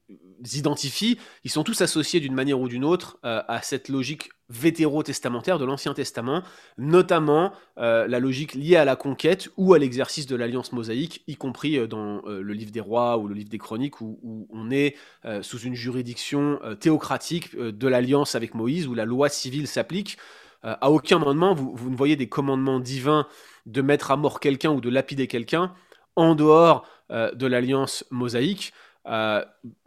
identifie, 0.53 1.17
ils 1.43 1.51
sont 1.51 1.63
tous 1.63 1.81
associés 1.81 2.19
d'une 2.19 2.33
manière 2.33 2.59
ou 2.59 2.67
d'une 2.67 2.85
autre 2.85 3.17
à 3.23 3.61
cette 3.61 3.89
logique 3.89 4.29
vétérotestamentaire 4.49 5.57
de 5.57 5.65
l'Ancien 5.65 5.93
Testament, 5.93 6.43
notamment 6.77 7.53
euh, 7.77 8.07
la 8.07 8.19
logique 8.19 8.53
liée 8.53 8.75
à 8.75 8.85
la 8.85 8.95
conquête 8.95 9.49
ou 9.57 9.73
à 9.73 9.79
l'exercice 9.79 10.27
de 10.27 10.35
l'alliance 10.35 10.71
mosaïque, 10.71 11.23
y 11.27 11.35
compris 11.35 11.77
euh, 11.77 11.87
dans 11.87 12.21
euh, 12.25 12.41
le 12.41 12.53
livre 12.53 12.71
des 12.71 12.79
rois 12.79 13.17
ou 13.17 13.27
le 13.27 13.33
livre 13.33 13.49
des 13.49 13.57
chroniques, 13.57 14.01
où, 14.01 14.47
on 14.51 14.71
est 14.71 14.95
sous 15.41 15.59
une 15.59 15.73
juridiction 15.73 16.59
théocratique 16.79 17.55
de 17.57 17.87
l'alliance 17.87 18.35
avec 18.35 18.53
Moïse, 18.53 18.87
où 18.87 18.93
la 18.93 19.05
loi 19.05 19.29
civile 19.29 19.67
s'applique. 19.67 20.17
à 20.63 20.91
aucun 20.91 21.19
moment, 21.19 21.53
vous, 21.53 21.89
ne 21.89 21.95
voyez 21.95 22.15
des 22.15 22.29
commandements 22.29 22.79
divins 22.79 23.27
de 23.65 23.81
mettre 23.81 24.11
à 24.11 24.17
mort 24.17 24.39
quelqu'un 24.39 24.71
ou 24.71 24.81
de 24.81 24.89
lapider 24.89 25.27
quelqu'un 25.27 25.73
en 26.15 26.35
dehors 26.35 26.87
de 27.09 27.47
l'alliance 27.47 28.05
mosaïque 28.11 28.73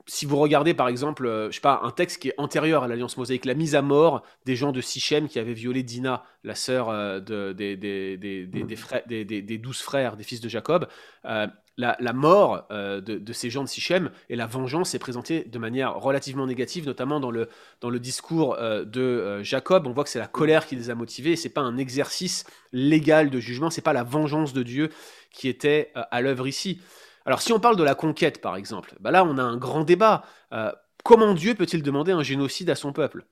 si 0.08 0.24
vous 0.24 0.38
regardez 0.38 0.72
par 0.72 0.88
exemple, 0.88 1.26
euh, 1.26 1.50
je 1.50 1.56
sais 1.56 1.60
pas, 1.60 1.80
un 1.84 1.90
texte 1.90 2.22
qui 2.22 2.28
est 2.28 2.34
antérieur 2.38 2.82
à 2.82 2.88
l'Alliance 2.88 3.16
mosaïque, 3.16 3.44
la 3.44 3.54
mise 3.54 3.74
à 3.74 3.82
mort 3.82 4.22
des 4.46 4.56
gens 4.56 4.72
de 4.72 4.80
Sichem 4.80 5.28
qui 5.28 5.38
avaient 5.38 5.52
violé 5.52 5.82
Dina, 5.82 6.24
la 6.44 6.54
sœur 6.54 6.88
euh, 6.88 7.20
de, 7.20 7.52
des, 7.52 9.58
douze 9.58 9.80
frères, 9.80 10.16
des 10.16 10.24
fils 10.24 10.40
de 10.40 10.48
Jacob, 10.48 10.88
euh, 11.26 11.46
la, 11.76 12.12
mort 12.12 12.66
de, 12.70 13.32
ces 13.32 13.50
gens 13.50 13.62
de 13.62 13.68
Sichem 13.68 14.10
et 14.30 14.34
la 14.34 14.46
vengeance 14.46 14.96
est 14.96 14.98
présentée 14.98 15.44
de 15.44 15.58
manière 15.60 15.94
relativement 15.94 16.46
négative, 16.46 16.86
notamment 16.86 17.20
dans 17.20 17.30
le, 17.30 17.48
dans 17.80 17.88
le 17.88 18.00
discours 18.00 18.56
de 18.58 19.44
Jacob. 19.44 19.86
On 19.86 19.92
voit 19.92 20.02
que 20.02 20.10
c'est 20.10 20.18
la 20.18 20.26
colère 20.26 20.66
qui 20.66 20.74
les 20.74 20.90
a 20.90 20.96
motivés, 20.96 21.36
c'est 21.36 21.50
pas 21.50 21.60
un 21.60 21.76
exercice 21.76 22.44
légal 22.72 23.30
de 23.30 23.38
jugement, 23.38 23.70
c'est 23.70 23.80
pas 23.80 23.92
la 23.92 24.02
vengeance 24.02 24.52
de 24.52 24.64
Dieu 24.64 24.90
qui 25.30 25.46
était 25.46 25.92
à 25.94 26.20
l'œuvre 26.20 26.48
ici. 26.48 26.80
Alors 27.28 27.42
si 27.42 27.52
on 27.52 27.60
parle 27.60 27.76
de 27.76 27.84
la 27.84 27.94
conquête, 27.94 28.40
par 28.40 28.56
exemple, 28.56 28.94
bah 29.00 29.10
là 29.10 29.22
on 29.22 29.36
a 29.36 29.42
un 29.42 29.58
grand 29.58 29.84
débat. 29.84 30.24
Euh, 30.54 30.72
comment 31.04 31.34
Dieu 31.34 31.54
peut-il 31.54 31.82
demander 31.82 32.10
un 32.10 32.22
génocide 32.22 32.70
à 32.70 32.74
son 32.74 32.94
peuple? 32.94 33.26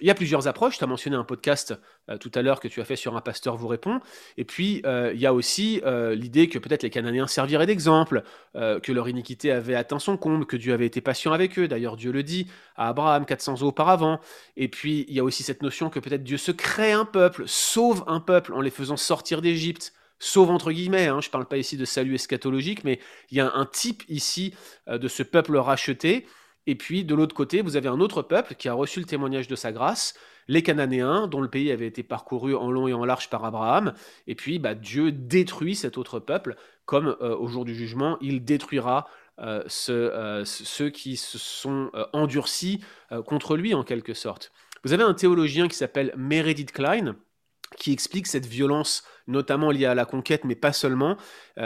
Il 0.00 0.06
y 0.06 0.10
a 0.10 0.14
plusieurs 0.14 0.48
approches. 0.48 0.78
Tu 0.78 0.84
as 0.84 0.86
mentionné 0.86 1.16
un 1.16 1.22
podcast 1.22 1.74
euh, 2.08 2.16
tout 2.16 2.30
à 2.34 2.40
l'heure 2.40 2.60
que 2.60 2.68
tu 2.68 2.80
as 2.80 2.86
fait 2.86 2.96
sur 2.96 3.14
Un 3.14 3.20
pasteur 3.20 3.58
vous 3.58 3.68
répond. 3.68 4.00
Et 4.38 4.46
puis, 4.46 4.80
euh, 4.86 5.12
il 5.14 5.20
y 5.20 5.26
a 5.26 5.34
aussi 5.34 5.82
l'idée 5.84 6.48
que 6.48 6.58
peut-être 6.58 6.82
les 6.82 6.88
Cananéens 6.88 7.26
serviraient 7.26 7.66
d'exemple, 7.66 8.22
que 8.54 8.90
leur 8.90 9.06
iniquité 9.10 9.52
avait 9.52 9.74
atteint 9.74 9.98
son 9.98 10.16
comble, 10.16 10.46
que 10.46 10.56
Dieu 10.56 10.72
avait 10.72 10.86
été 10.86 11.02
patient 11.02 11.34
avec 11.34 11.58
eux. 11.58 11.68
D'ailleurs, 11.68 11.98
Dieu 11.98 12.10
le 12.10 12.22
dit 12.22 12.46
à 12.76 12.88
Abraham 12.88 13.26
400 13.26 13.60
ans 13.60 13.66
auparavant. 13.66 14.18
Et 14.56 14.68
puis, 14.68 15.04
il 15.08 15.14
y 15.14 15.20
a 15.20 15.24
aussi 15.24 15.42
cette 15.42 15.60
notion 15.60 15.90
que 15.90 16.00
peut-être 16.00 16.24
Dieu 16.24 16.38
se 16.38 16.52
crée 16.52 16.92
un 16.92 17.04
peuple, 17.04 17.42
sauve 17.46 18.02
un 18.06 18.20
peuple 18.20 18.54
en 18.54 18.62
les 18.62 18.70
faisant 18.70 18.96
sortir 18.96 19.42
d'Égypte. 19.42 19.92
Sauve 20.24 20.50
entre 20.50 20.70
guillemets, 20.70 21.08
hein. 21.08 21.20
je 21.20 21.28
ne 21.28 21.32
parle 21.32 21.46
pas 21.46 21.56
ici 21.56 21.76
de 21.76 21.84
salut 21.84 22.14
eschatologique, 22.14 22.84
mais 22.84 23.00
il 23.30 23.38
y 23.38 23.40
a 23.40 23.52
un 23.52 23.66
type 23.66 24.04
ici 24.08 24.54
de 24.86 25.08
ce 25.08 25.24
peuple 25.24 25.56
racheté 25.56 26.26
et 26.66 26.74
puis 26.74 27.04
de 27.04 27.14
l'autre 27.14 27.34
côté, 27.34 27.60
vous 27.60 27.76
avez 27.76 27.88
un 27.88 28.00
autre 28.00 28.22
peuple 28.22 28.54
qui 28.54 28.68
a 28.68 28.72
reçu 28.72 29.00
le 29.00 29.06
témoignage 29.06 29.48
de 29.48 29.56
sa 29.56 29.72
grâce, 29.72 30.14
les 30.48 30.62
Cananéens, 30.62 31.26
dont 31.26 31.40
le 31.40 31.48
pays 31.48 31.70
avait 31.72 31.86
été 31.86 32.02
parcouru 32.02 32.54
en 32.54 32.70
long 32.70 32.86
et 32.88 32.92
en 32.92 33.04
large 33.04 33.30
par 33.30 33.44
Abraham. 33.44 33.94
Et 34.26 34.34
puis 34.34 34.58
bah, 34.58 34.74
Dieu 34.74 35.10
détruit 35.12 35.74
cet 35.74 35.98
autre 35.98 36.20
peuple, 36.20 36.56
comme 36.84 37.16
euh, 37.20 37.36
au 37.36 37.48
jour 37.48 37.64
du 37.64 37.74
jugement, 37.74 38.16
il 38.20 38.44
détruira 38.44 39.08
euh, 39.40 39.64
euh, 39.88 40.44
ceux 40.44 40.90
qui 40.90 41.16
se 41.16 41.38
sont 41.38 41.90
endurcis 42.12 42.80
contre 43.26 43.56
lui 43.56 43.74
en 43.74 43.82
quelque 43.82 44.14
sorte. 44.14 44.52
Vous 44.84 44.92
avez 44.92 45.04
un 45.04 45.14
théologien 45.14 45.68
qui 45.68 45.76
s'appelle 45.76 46.12
Meredith 46.16 46.72
Klein, 46.72 47.16
qui 47.76 47.92
explique 47.92 48.26
cette 48.26 48.46
violence, 48.46 49.04
notamment 49.26 49.70
liée 49.70 49.86
à 49.86 49.94
la 49.94 50.04
conquête, 50.04 50.44
mais 50.44 50.54
pas 50.54 50.72
seulement, 50.72 51.16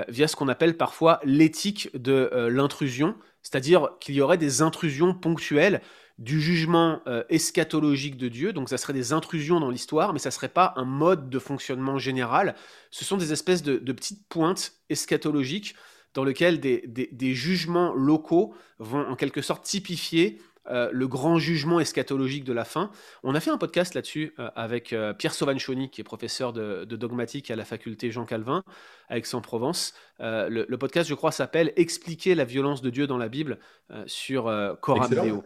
via 0.08 0.28
ce 0.28 0.36
qu'on 0.36 0.48
appelle 0.48 0.76
parfois 0.76 1.20
l'éthique 1.24 1.90
de 1.94 2.30
l'intrusion, 2.50 3.14
c'est-à-dire 3.42 3.90
qu'il 4.00 4.14
y 4.14 4.20
aurait 4.20 4.38
des 4.38 4.62
intrusions 4.62 5.14
ponctuelles 5.14 5.80
du 6.18 6.40
jugement 6.40 7.02
euh, 7.06 7.24
eschatologique 7.28 8.16
de 8.16 8.28
Dieu, 8.28 8.52
donc 8.52 8.68
ça 8.68 8.78
serait 8.78 8.92
des 8.92 9.12
intrusions 9.12 9.60
dans 9.60 9.70
l'histoire, 9.70 10.12
mais 10.12 10.18
ça 10.18 10.30
ne 10.30 10.32
serait 10.34 10.48
pas 10.48 10.72
un 10.76 10.84
mode 10.84 11.28
de 11.28 11.38
fonctionnement 11.38 11.98
général. 11.98 12.54
Ce 12.90 13.04
sont 13.04 13.16
des 13.16 13.32
espèces 13.32 13.62
de, 13.62 13.92
petites 13.92 14.26
pointes 14.28 14.72
eschatologiques 14.88 15.74
dans 16.14 16.24
lesquelles 16.24 16.58
des, 16.58 17.34
jugements 17.34 17.92
locaux 17.92 18.54
vont 18.78 19.06
en 19.06 19.16
quelque 19.16 19.42
sorte 19.42 19.64
typifier 19.64 20.40
euh, 20.70 20.90
le 20.92 21.08
grand 21.08 21.38
jugement 21.38 21.80
eschatologique 21.80 22.44
de 22.44 22.52
la 22.52 22.64
fin. 22.64 22.90
On 23.22 23.34
a 23.34 23.40
fait 23.40 23.50
un 23.50 23.58
podcast 23.58 23.94
là-dessus 23.94 24.34
euh, 24.38 24.50
avec 24.56 24.92
euh, 24.92 25.12
Pierre 25.12 25.34
Sauvanchoni, 25.34 25.90
qui 25.90 26.00
est 26.00 26.04
professeur 26.04 26.52
de, 26.52 26.84
dogmatique 26.84 27.50
à 27.50 27.56
la 27.56 27.64
faculté 27.64 28.10
Jean 28.10 28.24
Calvin, 28.24 28.62
à 29.08 29.18
Aix-en-Provence. 29.18 29.94
Le, 30.18 30.76
podcast, 30.76 31.08
je 31.08 31.14
crois, 31.14 31.32
s'appelle 31.32 31.72
Expliquer 31.76 32.34
la 32.34 32.44
violence 32.44 32.82
de 32.82 32.90
Dieu 32.90 33.06
dans 33.06 33.18
la 33.18 33.28
Bible 33.28 33.58
sur 34.06 34.44
Coram 34.80 35.10
Deo. 35.10 35.44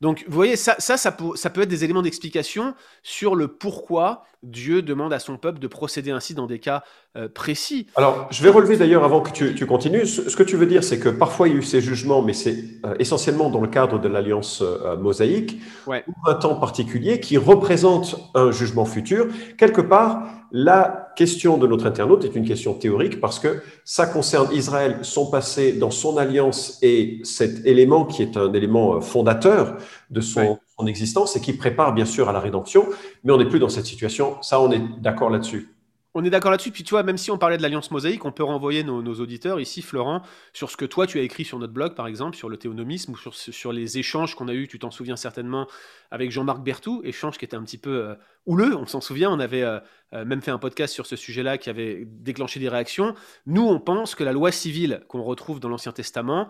Donc, 0.00 0.24
vous 0.28 0.34
voyez, 0.34 0.56
ça, 0.56 0.74
ça, 0.78 0.96
ça, 0.96 1.12
peut, 1.12 1.34
être 1.62 1.68
des 1.68 1.84
éléments 1.84 2.02
d'explication 2.02 2.74
sur 3.02 3.34
le 3.34 3.48
pourquoi 3.48 4.24
Dieu 4.42 4.82
demande 4.82 5.12
à 5.12 5.18
son 5.18 5.38
peuple 5.38 5.58
de 5.58 5.66
procéder 5.66 6.10
ainsi 6.10 6.34
dans 6.34 6.46
des 6.46 6.58
cas 6.58 6.82
euh, 7.16 7.28
précis. 7.28 7.86
Alors, 7.96 8.28
je 8.30 8.42
vais 8.42 8.50
relever 8.50 8.76
d'ailleurs, 8.76 9.04
avant 9.04 9.20
que 9.20 9.30
tu, 9.30 9.66
continues, 9.66 10.06
ce, 10.06 10.36
que 10.36 10.42
tu 10.42 10.56
veux 10.56 10.66
dire, 10.66 10.84
c'est 10.84 10.98
que 10.98 11.08
parfois 11.08 11.48
il 11.48 11.54
y 11.54 11.56
a 11.56 11.58
eu 11.60 11.62
ces 11.62 11.80
jugements, 11.80 12.22
mais 12.22 12.34
c'est 12.34 12.64
euh, 12.84 12.94
essentiellement 12.98 13.48
dans 13.48 13.60
le 13.60 13.68
cadre 13.68 13.98
de 13.98 14.08
l'alliance 14.08 14.62
euh, 14.62 14.96
mosaïque, 14.96 15.60
ou 15.86 15.92
un 16.26 16.34
temps 16.34 16.56
particulier 16.56 17.20
qui 17.20 17.38
représente 17.38 18.16
un 18.34 18.50
jugement 18.50 18.84
futur. 18.84 19.28
Quelque 19.56 19.80
part, 19.80 20.24
la 20.52 21.03
question 21.16 21.58
de 21.58 21.66
notre 21.66 21.86
internaute 21.86 22.24
est 22.24 22.34
une 22.34 22.44
question 22.44 22.74
théorique 22.74 23.20
parce 23.20 23.38
que 23.38 23.62
ça 23.84 24.06
concerne 24.06 24.48
Israël, 24.52 24.98
son 25.02 25.30
passé 25.30 25.72
dans 25.72 25.90
son 25.90 26.16
alliance 26.16 26.78
et 26.82 27.20
cet 27.24 27.64
élément 27.66 28.04
qui 28.04 28.22
est 28.22 28.36
un 28.36 28.52
élément 28.52 29.00
fondateur 29.00 29.76
de 30.10 30.20
son, 30.20 30.58
son 30.78 30.86
existence 30.86 31.36
et 31.36 31.40
qui 31.40 31.52
prépare 31.52 31.94
bien 31.94 32.04
sûr 32.04 32.28
à 32.28 32.32
la 32.32 32.40
rédemption, 32.40 32.86
mais 33.22 33.32
on 33.32 33.38
n'est 33.38 33.48
plus 33.48 33.58
dans 33.58 33.68
cette 33.68 33.86
situation. 33.86 34.36
Ça, 34.42 34.60
on 34.60 34.70
est 34.72 34.82
d'accord 35.00 35.30
là-dessus. 35.30 35.73
On 36.16 36.24
est 36.24 36.30
d'accord 36.30 36.52
là-dessus. 36.52 36.70
Puis 36.70 36.84
tu 36.84 36.90
vois, 36.90 37.02
même 37.02 37.18
si 37.18 37.32
on 37.32 37.38
parlait 37.38 37.56
de 37.56 37.62
l'Alliance 37.62 37.90
mosaïque, 37.90 38.24
on 38.24 38.30
peut 38.30 38.44
renvoyer 38.44 38.84
nos, 38.84 39.14
auditeurs 39.14 39.60
ici, 39.60 39.82
Florent, 39.82 40.22
sur 40.52 40.70
ce 40.70 40.76
que 40.76 40.84
toi 40.84 41.08
tu 41.08 41.18
as 41.18 41.22
écrit 41.22 41.44
sur 41.44 41.58
notre 41.58 41.72
blog, 41.72 41.94
par 41.94 42.06
exemple, 42.06 42.36
sur 42.36 42.48
le 42.48 42.56
théonomisme 42.56 43.12
ou 43.12 43.16
sur, 43.16 43.72
les 43.72 43.98
échanges 43.98 44.36
qu'on 44.36 44.46
a 44.46 44.54
eus, 44.54 44.68
tu 44.68 44.78
t'en 44.78 44.92
souviens 44.92 45.16
certainement, 45.16 45.66
avec 46.12 46.30
Jean-Marc 46.30 46.62
Bertou, 46.62 47.02
échange 47.04 47.36
qui 47.36 47.44
était 47.44 47.56
un 47.56 47.64
petit 47.64 47.78
peu 47.78 47.90
euh, 47.90 48.14
houleux, 48.46 48.76
on 48.76 48.86
s'en 48.86 49.00
souvient, 49.00 49.30
on 49.30 49.40
avait 49.40 49.62
euh, 49.62 49.80
euh, 50.12 50.24
même 50.24 50.40
fait 50.40 50.52
un 50.52 50.58
podcast 50.58 50.94
sur 50.94 51.06
ce 51.06 51.16
sujet-là 51.16 51.58
qui 51.58 51.68
avait 51.68 52.04
déclenché 52.06 52.60
des 52.60 52.68
réactions. 52.68 53.14
Nous, 53.46 53.66
on 53.66 53.80
pense 53.80 54.14
que 54.14 54.22
la 54.22 54.32
loi 54.32 54.52
civile 54.52 55.02
qu'on 55.08 55.24
retrouve 55.24 55.58
dans 55.58 55.68
l'Ancien 55.68 55.92
Testament, 55.92 56.48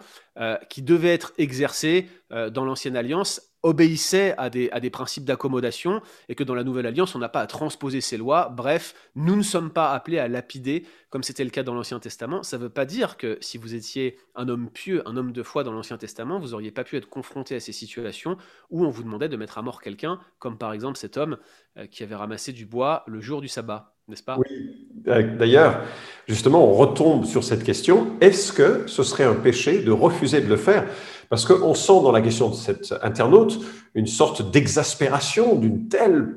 qui 0.68 0.82
devait 0.82 1.14
être 1.14 1.32
exercée 1.38 2.08
dans 2.30 2.64
l'Ancienne 2.64 2.96
Alliance, 2.96 3.53
obéissait 3.64 4.34
à 4.36 4.50
des, 4.50 4.68
à 4.70 4.78
des 4.78 4.90
principes 4.90 5.24
d'accommodation 5.24 6.02
et 6.28 6.34
que 6.34 6.44
dans 6.44 6.54
la 6.54 6.64
Nouvelle 6.64 6.86
Alliance, 6.86 7.14
on 7.14 7.18
n'a 7.18 7.30
pas 7.30 7.40
à 7.40 7.46
transposer 7.46 8.02
ces 8.02 8.18
lois. 8.18 8.52
Bref, 8.54 8.94
nous 9.16 9.34
ne 9.34 9.42
sommes 9.42 9.70
pas 9.70 9.92
appelés 9.92 10.18
à 10.18 10.28
lapider 10.28 10.84
comme 11.08 11.22
c'était 11.22 11.44
le 11.44 11.50
cas 11.50 11.62
dans 11.62 11.74
l'Ancien 11.74 11.98
Testament. 11.98 12.42
Ça 12.42 12.58
ne 12.58 12.64
veut 12.64 12.68
pas 12.68 12.84
dire 12.84 13.16
que 13.16 13.38
si 13.40 13.56
vous 13.56 13.74
étiez 13.74 14.18
un 14.34 14.48
homme 14.48 14.68
pieux, 14.68 15.02
un 15.08 15.16
homme 15.16 15.32
de 15.32 15.42
foi 15.42 15.64
dans 15.64 15.72
l'Ancien 15.72 15.96
Testament, 15.96 16.38
vous 16.38 16.48
n'auriez 16.48 16.72
pas 16.72 16.84
pu 16.84 16.96
être 16.96 17.08
confronté 17.08 17.54
à 17.54 17.60
ces 17.60 17.72
situations 17.72 18.36
où 18.70 18.84
on 18.84 18.90
vous 18.90 19.02
demandait 19.02 19.30
de 19.30 19.36
mettre 19.36 19.56
à 19.56 19.62
mort 19.62 19.80
quelqu'un, 19.80 20.20
comme 20.38 20.58
par 20.58 20.72
exemple 20.72 20.98
cet 20.98 21.16
homme 21.16 21.38
euh, 21.78 21.86
qui 21.86 22.02
avait 22.02 22.16
ramassé 22.16 22.52
du 22.52 22.66
bois 22.66 23.02
le 23.06 23.20
jour 23.20 23.40
du 23.40 23.48
sabbat, 23.48 23.94
n'est-ce 24.08 24.22
pas? 24.22 24.36
Oui, 24.38 24.88
d'ailleurs, 25.04 25.80
justement, 26.28 26.68
on 26.68 26.74
retombe 26.74 27.24
sur 27.24 27.42
cette 27.42 27.64
question. 27.64 28.18
Est-ce 28.20 28.52
que 28.52 28.86
ce 28.86 29.02
serait 29.02 29.24
un 29.24 29.34
péché 29.34 29.82
de 29.82 29.90
refuser 29.90 30.40
de 30.40 30.48
le 30.48 30.56
faire? 30.56 30.86
Parce 31.34 31.46
qu'on 31.46 31.74
sent 31.74 32.00
dans 32.04 32.12
la 32.12 32.20
question 32.20 32.48
de 32.48 32.54
cet 32.54 32.94
internaute 33.02 33.58
une 33.96 34.06
sorte 34.06 34.52
d'exaspération 34.52 35.56
d'une 35.56 35.88
telle 35.88 36.36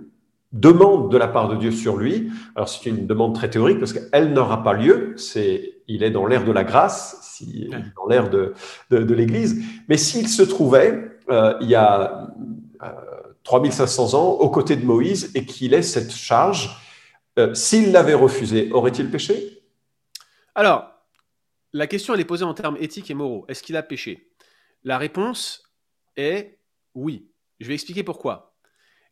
demande 0.54 1.12
de 1.12 1.18
la 1.18 1.28
part 1.28 1.50
de 1.50 1.56
Dieu 1.56 1.70
sur 1.70 1.98
lui. 1.98 2.32
Alors 2.56 2.68
c'est 2.68 2.90
une 2.90 3.06
demande 3.06 3.36
très 3.36 3.48
théorique 3.48 3.78
parce 3.78 3.94
qu'elle 3.94 4.34
n'aura 4.34 4.64
pas 4.64 4.74
lieu. 4.74 5.14
C'est, 5.16 5.76
il 5.88 6.02
est 6.02 6.10
dans 6.10 6.26
l'ère 6.26 6.44
de 6.46 6.52
la 6.52 6.64
grâce, 6.64 7.20
si, 7.22 7.70
dans 7.96 8.08
l'ère 8.08 8.32
de, 8.32 8.56
de, 8.90 9.14
l'Église. 9.14 9.64
Mais 9.88 9.98
s'il 9.98 10.28
se 10.28 10.42
trouvait 10.42 11.12
euh, 11.30 11.54
il 11.62 11.70
y 11.70 11.76
a 11.76 12.34
euh, 12.82 12.88
3500 13.44 14.16
ans 14.16 14.30
aux 14.30 14.50
côtés 14.50 14.78
de 14.78 14.84
Moïse 14.84 15.30
et 15.36 15.46
qu'il 15.46 15.76
ait 15.76 15.84
cette 15.84 16.12
charge, 16.12 16.76
euh, 17.38 17.54
s'il 17.54 17.92
l'avait 17.92 18.16
refusé, 18.16 18.72
aurait-il 18.72 19.12
péché? 19.12 19.62
Alors, 20.56 20.90
la 21.72 21.86
question 21.86 22.16
elle 22.16 22.20
est 22.20 22.26
posée 22.26 22.46
en 22.46 22.56
termes 22.56 22.78
éthiques 22.80 23.12
et 23.12 23.14
moraux. 23.14 23.46
Est-ce 23.48 23.62
qu'il 23.62 23.78
a 23.78 23.84
péché? 23.84 24.28
La 24.84 24.98
réponse 24.98 25.64
est 26.16 26.60
oui. 26.94 27.32
Je 27.60 27.68
vais 27.68 27.74
expliquer 27.74 28.04
pourquoi. 28.04 28.56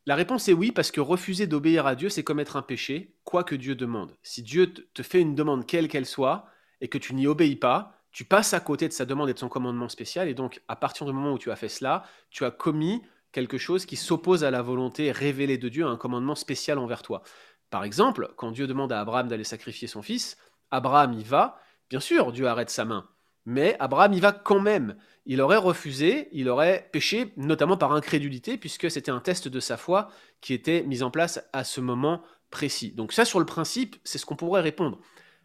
La 0.06 0.16
réponse 0.16 0.48
est 0.48 0.54
oui 0.54 0.72
parce 0.72 0.92
que 0.92 1.02
refuser 1.02 1.48
d'obéir 1.48 1.88
à 1.88 1.96
Dieu, 1.96 2.10
c'est 2.10 2.24
commettre 2.24 2.58
un 2.58 2.62
péché, 2.62 3.16
quoi 3.24 3.44
que 3.44 3.56
Dieu 3.56 3.76
demande. 3.76 4.16
Si 4.22 4.44
Dieu 4.44 4.72
te 4.72 5.02
fait 5.02 5.20
une 5.20 5.34
demande 5.34 5.66
quelle 5.66 5.88
qu'elle 5.88 6.06
soit 6.06 6.46
et 6.80 6.90
que 6.90 7.00
tu 7.00 7.16
n'y 7.16 7.26
obéis 7.26 7.56
pas, 7.56 8.04
tu 8.12 8.24
passes 8.24 8.54
à 8.54 8.60
côté 8.60 8.88
de 8.88 8.94
sa 8.94 9.06
demande 9.06 9.30
et 9.30 9.34
de 9.34 9.40
son 9.40 9.50
commandement 9.50 9.90
spécial, 9.90 10.30
et 10.30 10.34
donc 10.34 10.62
à 10.68 10.76
partir 10.76 11.06
du 11.06 11.12
moment 11.12 11.34
où 11.34 11.40
tu 11.40 11.52
as 11.52 11.56
fait 11.56 11.70
cela, 11.70 12.04
tu 12.30 12.46
as 12.46 12.52
commis 12.52 13.02
quelque 13.32 13.58
chose 13.58 13.86
qui 13.86 13.98
s'oppose 13.98 14.44
à 14.44 14.52
la 14.52 14.62
volonté 14.62 15.12
révélée 15.12 15.58
de 15.58 15.68
Dieu, 15.68 15.86
à 15.86 15.90
un 15.90 15.98
commandement 15.98 16.36
spécial 16.36 16.78
envers 16.78 17.02
toi. 17.02 17.24
Par 17.70 17.84
exemple, 17.84 18.32
quand 18.38 18.52
Dieu 18.52 18.68
demande 18.68 18.94
à 18.94 19.02
Abraham 19.02 19.28
d'aller 19.28 19.44
sacrifier 19.44 19.88
son 19.88 20.02
fils, 20.02 20.38
Abraham 20.72 21.14
y 21.14 21.24
va, 21.24 21.60
bien 21.90 22.00
sûr, 22.00 22.32
Dieu 22.32 22.48
arrête 22.48 22.70
sa 22.70 22.86
main, 22.86 23.10
mais 23.46 23.76
Abraham 23.80 24.14
y 24.14 24.20
va 24.20 24.32
quand 24.32 24.60
même. 24.60 24.96
Il 25.26 25.42
aurait 25.42 25.58
refusé, 25.58 26.30
il 26.32 26.50
aurait 26.50 26.90
péché, 26.92 27.34
notamment 27.38 27.78
par 27.78 27.94
incrédulité, 27.94 28.58
puisque 28.58 28.90
c'était 28.92 29.12
un 29.12 29.20
test 29.20 29.48
de 29.48 29.60
sa 29.60 29.78
foi 29.78 30.10
qui 30.42 30.54
était 30.54 30.84
mis 30.84 31.04
en 31.04 31.12
place 31.12 31.44
à 31.54 31.64
ce 31.64 31.82
moment 31.82 32.22
précis. 32.52 32.92
Donc 32.92 33.14
ça, 33.14 33.26
sur 33.26 33.40
le 33.40 33.46
principe, 33.46 33.98
c'est 34.04 34.18
ce 34.18 34.26
qu'on 34.26 34.36
pourrait 34.36 34.62
répondre. 34.62 35.00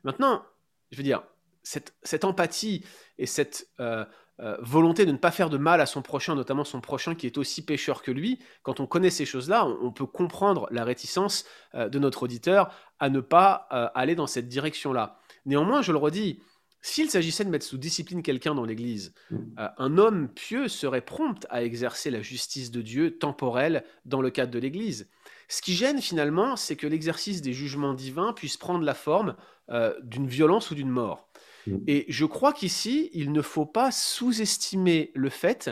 Maintenant, 0.04 0.44
je 0.90 0.96
veux 0.96 1.02
dire, 1.02 1.22
cette, 1.62 2.24
empathie 2.24 2.84
et 3.18 3.26
cette 3.26 3.68
euh, 3.80 4.04
euh, 4.40 4.56
volonté 4.60 5.04
de 5.04 5.12
ne 5.12 5.18
pas 5.18 5.30
faire 5.30 5.50
de 5.50 5.58
mal 5.58 5.80
à 5.80 5.86
son 5.86 6.02
prochain, 6.02 6.34
notamment 6.34 6.64
son 6.64 6.80
prochain 6.80 7.14
qui 7.14 7.26
est 7.26 7.38
aussi 7.38 7.64
pécheur 7.64 8.02
que 8.02 8.10
lui, 8.10 8.38
quand 8.62 8.80
on 8.80 8.86
connaît 8.86 9.10
ces 9.10 9.26
choses-là, 9.26 9.66
on, 9.66 9.92
peut 9.92 10.06
comprendre 10.06 10.66
la 10.70 10.84
réticence 10.84 11.44
euh, 11.74 11.88
de 11.88 11.98
notre 11.98 12.22
auditeur 12.22 12.74
à 12.98 13.08
ne 13.08 13.20
pas 13.20 13.52
aller 13.94 14.14
dans 14.14 14.26
cette 14.26 14.48
direction-là. 14.48 15.18
Néanmoins, 15.46 15.80
je 15.80 15.92
le 15.92 15.98
redis, 15.98 16.42
s'il 16.82 17.10
s'agissait 17.10 17.44
de 17.44 17.50
mettre 17.50 17.66
sous 17.66 17.76
discipline 17.76 18.22
quelqu'un 18.22 18.54
dans 18.54 18.64
l'Église, 18.64 19.12
mm. 19.30 19.36
euh, 19.58 19.68
un 19.76 19.98
homme 19.98 20.28
pieux 20.28 20.68
serait 20.68 21.02
prompt 21.02 21.46
à 21.50 21.62
exercer 21.62 22.10
la 22.10 22.22
justice 22.22 22.70
de 22.70 22.80
Dieu 22.80 23.18
temporelle 23.18 23.84
dans 24.06 24.22
le 24.22 24.30
cadre 24.30 24.52
de 24.52 24.58
l'Église. 24.58 25.08
Ce 25.48 25.60
qui 25.62 25.74
gêne 25.74 26.00
finalement, 26.00 26.56
c'est 26.56 26.76
que 26.76 26.86
l'exercice 26.86 27.42
des 27.42 27.52
jugements 27.52 27.94
divins 27.94 28.32
puisse 28.32 28.56
prendre 28.56 28.84
la 28.84 28.94
forme 28.94 29.36
euh, 29.70 29.94
d'une 30.02 30.26
violence 30.26 30.70
ou 30.70 30.74
d'une 30.74 30.88
mort. 30.88 31.28
Mm. 31.66 31.78
Et 31.86 32.06
je 32.08 32.24
crois 32.24 32.52
qu'ici, 32.52 33.10
il 33.12 33.32
ne 33.32 33.42
faut 33.42 33.66
pas 33.66 33.90
sous-estimer 33.90 35.10
le 35.14 35.28
fait 35.28 35.70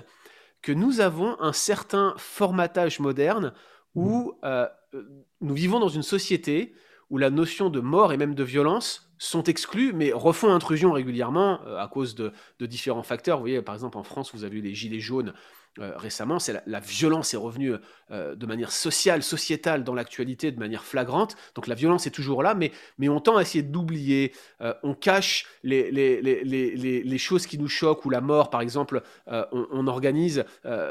que 0.60 0.72
nous 0.72 1.00
avons 1.00 1.40
un 1.40 1.52
certain 1.52 2.14
formatage 2.18 3.00
moderne 3.00 3.54
où 3.94 4.32
mm. 4.32 4.34
euh, 4.44 4.68
nous 5.40 5.54
vivons 5.54 5.80
dans 5.80 5.88
une 5.88 6.02
société 6.02 6.74
où 7.08 7.16
la 7.16 7.30
notion 7.30 7.70
de 7.70 7.80
mort 7.80 8.12
et 8.12 8.18
même 8.18 8.34
de 8.34 8.44
violence 8.44 9.07
sont 9.18 9.44
exclus, 9.44 9.92
mais 9.92 10.12
refont 10.12 10.52
intrusion 10.52 10.92
régulièrement 10.92 11.60
à 11.76 11.88
cause 11.88 12.14
de, 12.14 12.32
de, 12.58 12.66
différents 12.66 13.02
facteurs. 13.02 13.38
Vous 13.38 13.44
voyez, 13.44 13.62
par 13.62 13.74
exemple, 13.74 13.98
en 13.98 14.02
France, 14.02 14.34
vous 14.34 14.44
avez 14.44 14.58
eu 14.58 14.60
les 14.62 14.74
gilets 14.74 15.00
jaunes 15.00 15.34
euh, 15.80 15.92
récemment, 15.96 16.38
c'est 16.38 16.60
la, 16.66 16.80
violence 16.80 17.34
est 17.34 17.36
revenue 17.36 17.74
euh, 18.10 18.34
de 18.34 18.46
manière 18.46 18.72
sociale, 18.72 19.22
sociétale 19.22 19.84
dans 19.84 19.94
l'actualité 19.94 20.50
de 20.50 20.58
manière 20.58 20.84
flagrante. 20.84 21.36
Donc 21.54 21.66
la 21.66 21.74
violence 21.74 22.06
est 22.06 22.10
toujours 22.10 22.42
là, 22.42 22.54
mais, 22.54 22.72
mais 22.98 23.08
on 23.08 23.20
tend 23.20 23.36
à 23.36 23.42
essayer 23.42 23.62
d'oublier. 23.62 24.32
Euh, 24.60 24.74
on 24.82 24.94
cache 24.94 25.46
les, 25.62 25.90
les, 25.90 26.20
les, 26.20 27.02
les, 27.02 27.18
choses 27.18 27.46
qui 27.46 27.58
nous 27.58 27.68
choquent 27.68 28.04
ou 28.04 28.10
la 28.10 28.20
mort, 28.20 28.50
par 28.50 28.60
exemple. 28.60 29.02
On, 29.26 29.86
organise, 29.86 30.44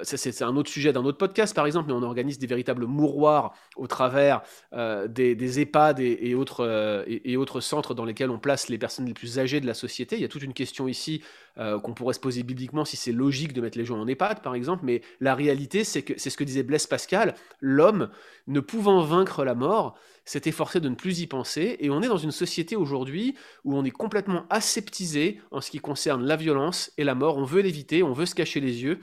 c'est 0.03 0.41
un 0.41 0.55
autre 0.55 0.69
sujet 0.69 0.93
d'un 0.93 1.03
autre 1.05 1.17
podcast, 1.17 1.55
par 1.55 1.65
exemple, 1.65 1.88
mais 1.88 1.93
on 1.93 2.03
organise 2.03 2.38
des 2.38 2.48
véritables 2.48 2.86
mouroirs 2.86 3.53
au 3.75 3.88
travers 3.88 4.41
des, 4.74 5.60
EHPAD 5.60 6.00
et, 6.00 6.36
autres, 6.36 7.05
et, 7.07 7.38
autres 7.38 7.62
centres 7.62 7.93
dans 7.93 8.05
lesquels 8.05 8.29
on 8.29 8.39
place 8.39 8.69
les 8.69 8.77
personnes 8.77 9.05
les 9.05 9.13
plus 9.13 9.39
âgées 9.39 9.62
de 9.62 9.67
la 9.67 9.74
société. 9.74 10.17
Il 10.17 10.22
y 10.22 10.25
a 10.25 10.27
toute 10.27 10.43
une 10.43 10.53
question 10.53 10.88
ici 10.88 11.22
qu'on 11.58 11.94
pourrait 11.94 12.14
se 12.14 12.20
poser 12.20 12.44
bibliquement 12.44 12.86
si 12.86 12.98
c'est 12.98 13.12
logique 13.12 13.54
de 13.54 13.62
mettre 13.62 13.78
les 13.78 13.86
gens 13.86 14.00
en 14.00 14.08
EHPAD, 14.08 14.42
par 14.42 14.54
exemple 14.54 14.86
mais 14.86 15.02
la 15.20 15.34
réalité, 15.34 15.84
c'est 15.84 16.04
que 16.04 16.14
c'est 16.18 16.30
ce 16.30 16.38
que 16.38 16.44
disait 16.44 16.64
Blaise 16.64 16.88
Pascal, 16.88 17.36
l'homme, 17.60 18.10
ne 18.48 18.60
pouvant 18.60 19.02
vaincre 19.02 19.44
la 19.44 19.56
mort, 19.56 19.98
s'était 20.26 20.52
forcé 20.52 20.80
de 20.80 20.90
ne 20.90 20.96
plus 20.96 21.22
y 21.22 21.28
penser, 21.28 21.78
et 21.80 21.90
on 21.90 22.02
est 22.02 22.08
dans 22.08 22.18
une 22.18 22.32
société 22.32 22.76
aujourd'hui 22.76 23.36
où 23.64 23.76
on 23.76 23.86
est 23.86 23.92
complètement 23.92 24.46
aseptisé 24.50 25.40
en 25.52 25.62
ce 25.62 25.72
qui 25.72 25.80
concerne 25.80 26.26
la 26.26 26.36
violence 26.36 26.92
et 26.98 27.04
la 27.04 27.16
mort, 27.16 27.38
on 27.38 27.46
veut 27.46 27.62
l'éviter, 27.62 28.04
on 28.04 28.14
veut 28.14 28.26
se 28.26 28.36
cacher 28.36 28.60
les 28.60 28.84
yeux, 28.84 29.00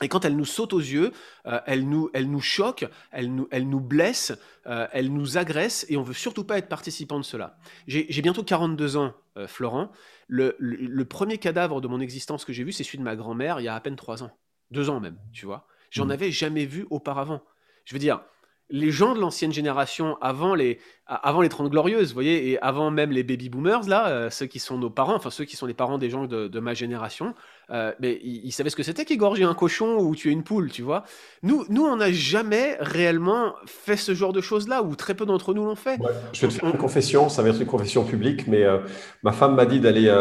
et 0.00 0.08
quand 0.08 0.24
elle 0.24 0.36
nous 0.36 0.44
saute 0.44 0.72
aux 0.72 0.80
yeux, 0.80 1.12
euh, 1.46 1.60
elle, 1.66 1.88
nous, 1.88 2.10
elle 2.12 2.30
nous 2.30 2.40
choque, 2.40 2.86
elle 3.12 3.34
nous, 3.34 3.46
elle 3.50 3.68
nous 3.68 3.80
blesse, 3.80 4.32
euh, 4.66 4.86
elle 4.92 5.12
nous 5.12 5.38
agresse, 5.38 5.86
et 5.88 5.96
on 5.96 6.02
veut 6.02 6.14
surtout 6.14 6.44
pas 6.44 6.58
être 6.58 6.68
participant 6.68 7.18
de 7.18 7.24
cela. 7.24 7.56
J'ai 7.86 8.22
bientôt 8.22 8.42
42 8.42 8.96
ans, 8.96 9.14
euh, 9.36 9.46
Florent. 9.46 9.92
Le, 10.26 10.56
le, 10.58 11.04
premier 11.04 11.38
cadavre 11.38 11.80
de 11.80 11.88
mon 11.88 12.00
existence 12.00 12.44
que 12.44 12.52
j'ai 12.52 12.64
vu, 12.64 12.72
c'est 12.72 12.84
celui 12.84 12.98
de 12.98 13.02
ma 13.02 13.16
grand-mère 13.16 13.60
il 13.60 13.64
y 13.64 13.68
a 13.68 13.74
à 13.74 13.80
peine 13.80 13.96
3 13.96 14.22
ans 14.22 14.30
deux 14.72 14.90
ans 14.90 15.00
même, 15.00 15.18
tu 15.32 15.46
vois. 15.46 15.66
J'en 15.90 16.06
mmh. 16.06 16.10
avais 16.10 16.30
jamais 16.30 16.64
vu 16.64 16.86
auparavant. 16.90 17.42
Je 17.84 17.92
veux 17.94 17.98
dire, 17.98 18.22
les 18.70 18.90
gens 18.90 19.14
de 19.14 19.20
l'ancienne 19.20 19.52
génération, 19.52 20.16
avant 20.22 20.54
les, 20.54 20.80
avant 21.06 21.42
les 21.42 21.50
30 21.50 21.70
glorieuses, 21.70 22.08
vous 22.08 22.14
voyez, 22.14 22.50
et 22.50 22.62
avant 22.62 22.90
même 22.90 23.10
les 23.10 23.22
baby 23.22 23.50
boomers, 23.50 23.86
là, 23.86 24.30
ceux 24.30 24.46
qui 24.46 24.58
sont 24.58 24.78
nos 24.78 24.88
parents, 24.88 25.14
enfin 25.14 25.28
ceux 25.28 25.44
qui 25.44 25.56
sont 25.56 25.66
les 25.66 25.74
parents 25.74 25.98
des 25.98 26.08
gens 26.08 26.26
de, 26.26 26.60
ma 26.60 26.72
génération, 26.72 27.34
euh, 27.72 27.92
mais 28.00 28.20
ils, 28.22 28.52
savaient 28.52 28.70
ce 28.70 28.76
que 28.76 28.82
c'était 28.82 29.04
qu'égorger 29.04 29.44
un 29.44 29.54
cochon 29.54 29.96
ou 29.98 30.14
tuer 30.14 30.30
une 30.30 30.42
poule, 30.42 30.70
tu 30.70 30.82
vois. 30.82 31.04
Nous, 31.42 31.64
nous 31.70 31.84
on 31.84 31.96
n'a 31.96 32.12
jamais 32.12 32.76
réellement 32.80 33.54
fait 33.66 33.96
ce 33.96 34.14
genre 34.14 34.32
de 34.32 34.40
choses-là, 34.40 34.82
ou 34.82 34.94
très 34.94 35.14
peu 35.14 35.24
d'entre 35.24 35.54
nous 35.54 35.64
l'ont 35.64 35.74
fait. 35.74 35.98
je 36.32 36.42
vais 36.42 36.48
te 36.48 36.52
faire 36.58 36.68
une 36.68 36.76
confession, 36.76 37.28
ça 37.28 37.42
va 37.42 37.48
être 37.48 37.60
une 37.60 37.66
confession 37.66 38.04
publique, 38.04 38.46
mais 38.46 38.62
euh, 38.62 38.78
ma 39.22 39.32
femme 39.32 39.54
m'a 39.54 39.64
dit 39.64 39.80
d'aller 39.80 40.12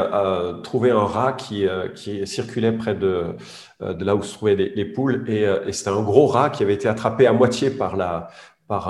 trouver 0.64 0.92
un 0.92 1.06
rat 1.06 1.34
qui, 1.34 1.66
qui 1.96 2.26
circulait 2.26 2.72
près 2.72 2.96
de, 2.96 3.36
de 3.82 4.06
là 4.06 4.16
où 4.16 4.24
se 4.24 4.34
trouvaient 4.34 4.56
les, 4.56 4.86
poules, 4.86 5.26
et, 5.28 5.44
et 5.44 5.74
c'était 5.74 5.90
un 5.90 6.02
gros 6.02 6.28
rat 6.28 6.50
qui 6.50 6.64
avait 6.64 6.74
été 6.74 6.88
attrapé 6.88 7.28
à 7.28 7.34
moitié 7.34 7.70
par 7.70 7.96
la 7.98 8.30
par, 8.68 8.86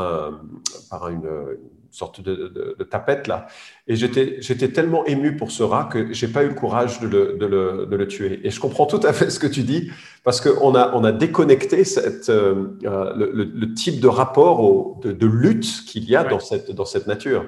par 0.91 1.09
une, 1.09 1.27
sorte 1.91 2.21
de, 2.21 2.75
tapette 2.89 3.27
là. 3.27 3.47
Et 3.87 3.95
j'étais 3.95 4.69
tellement 4.69 5.05
ému 5.05 5.35
pour 5.35 5.51
ce 5.51 5.63
rat 5.63 5.89
que 5.91 6.13
j'ai 6.13 6.27
pas 6.27 6.43
eu 6.43 6.47
le 6.47 6.53
courage 6.53 6.99
de 6.99 7.07
le, 7.07 7.37
de, 7.37 7.95
le, 7.95 8.07
tuer. 8.07 8.41
Et 8.43 8.49
je 8.49 8.59
comprends 8.59 8.85
tout 8.85 8.99
à 9.03 9.13
fait 9.13 9.29
ce 9.29 9.39
que 9.39 9.47
tu 9.47 9.63
dis 9.63 9.91
parce 10.23 10.41
qu'on 10.41 10.75
a, 10.75 10.95
on 10.95 11.03
a 11.03 11.11
déconnecté 11.11 11.83
cette, 11.83 12.29
euh, 12.29 12.77
euh, 12.83 13.13
le, 13.15 13.73
type 13.73 13.99
de 13.99 14.07
rapport 14.07 14.99
de, 15.03 15.27
lutte 15.27 15.85
qu'il 15.85 16.05
y 16.05 16.15
a 16.15 16.23
dans, 16.23 16.39
cette, 16.39 16.71
dans 16.71 16.85
cette 16.85 17.07
nature. 17.07 17.45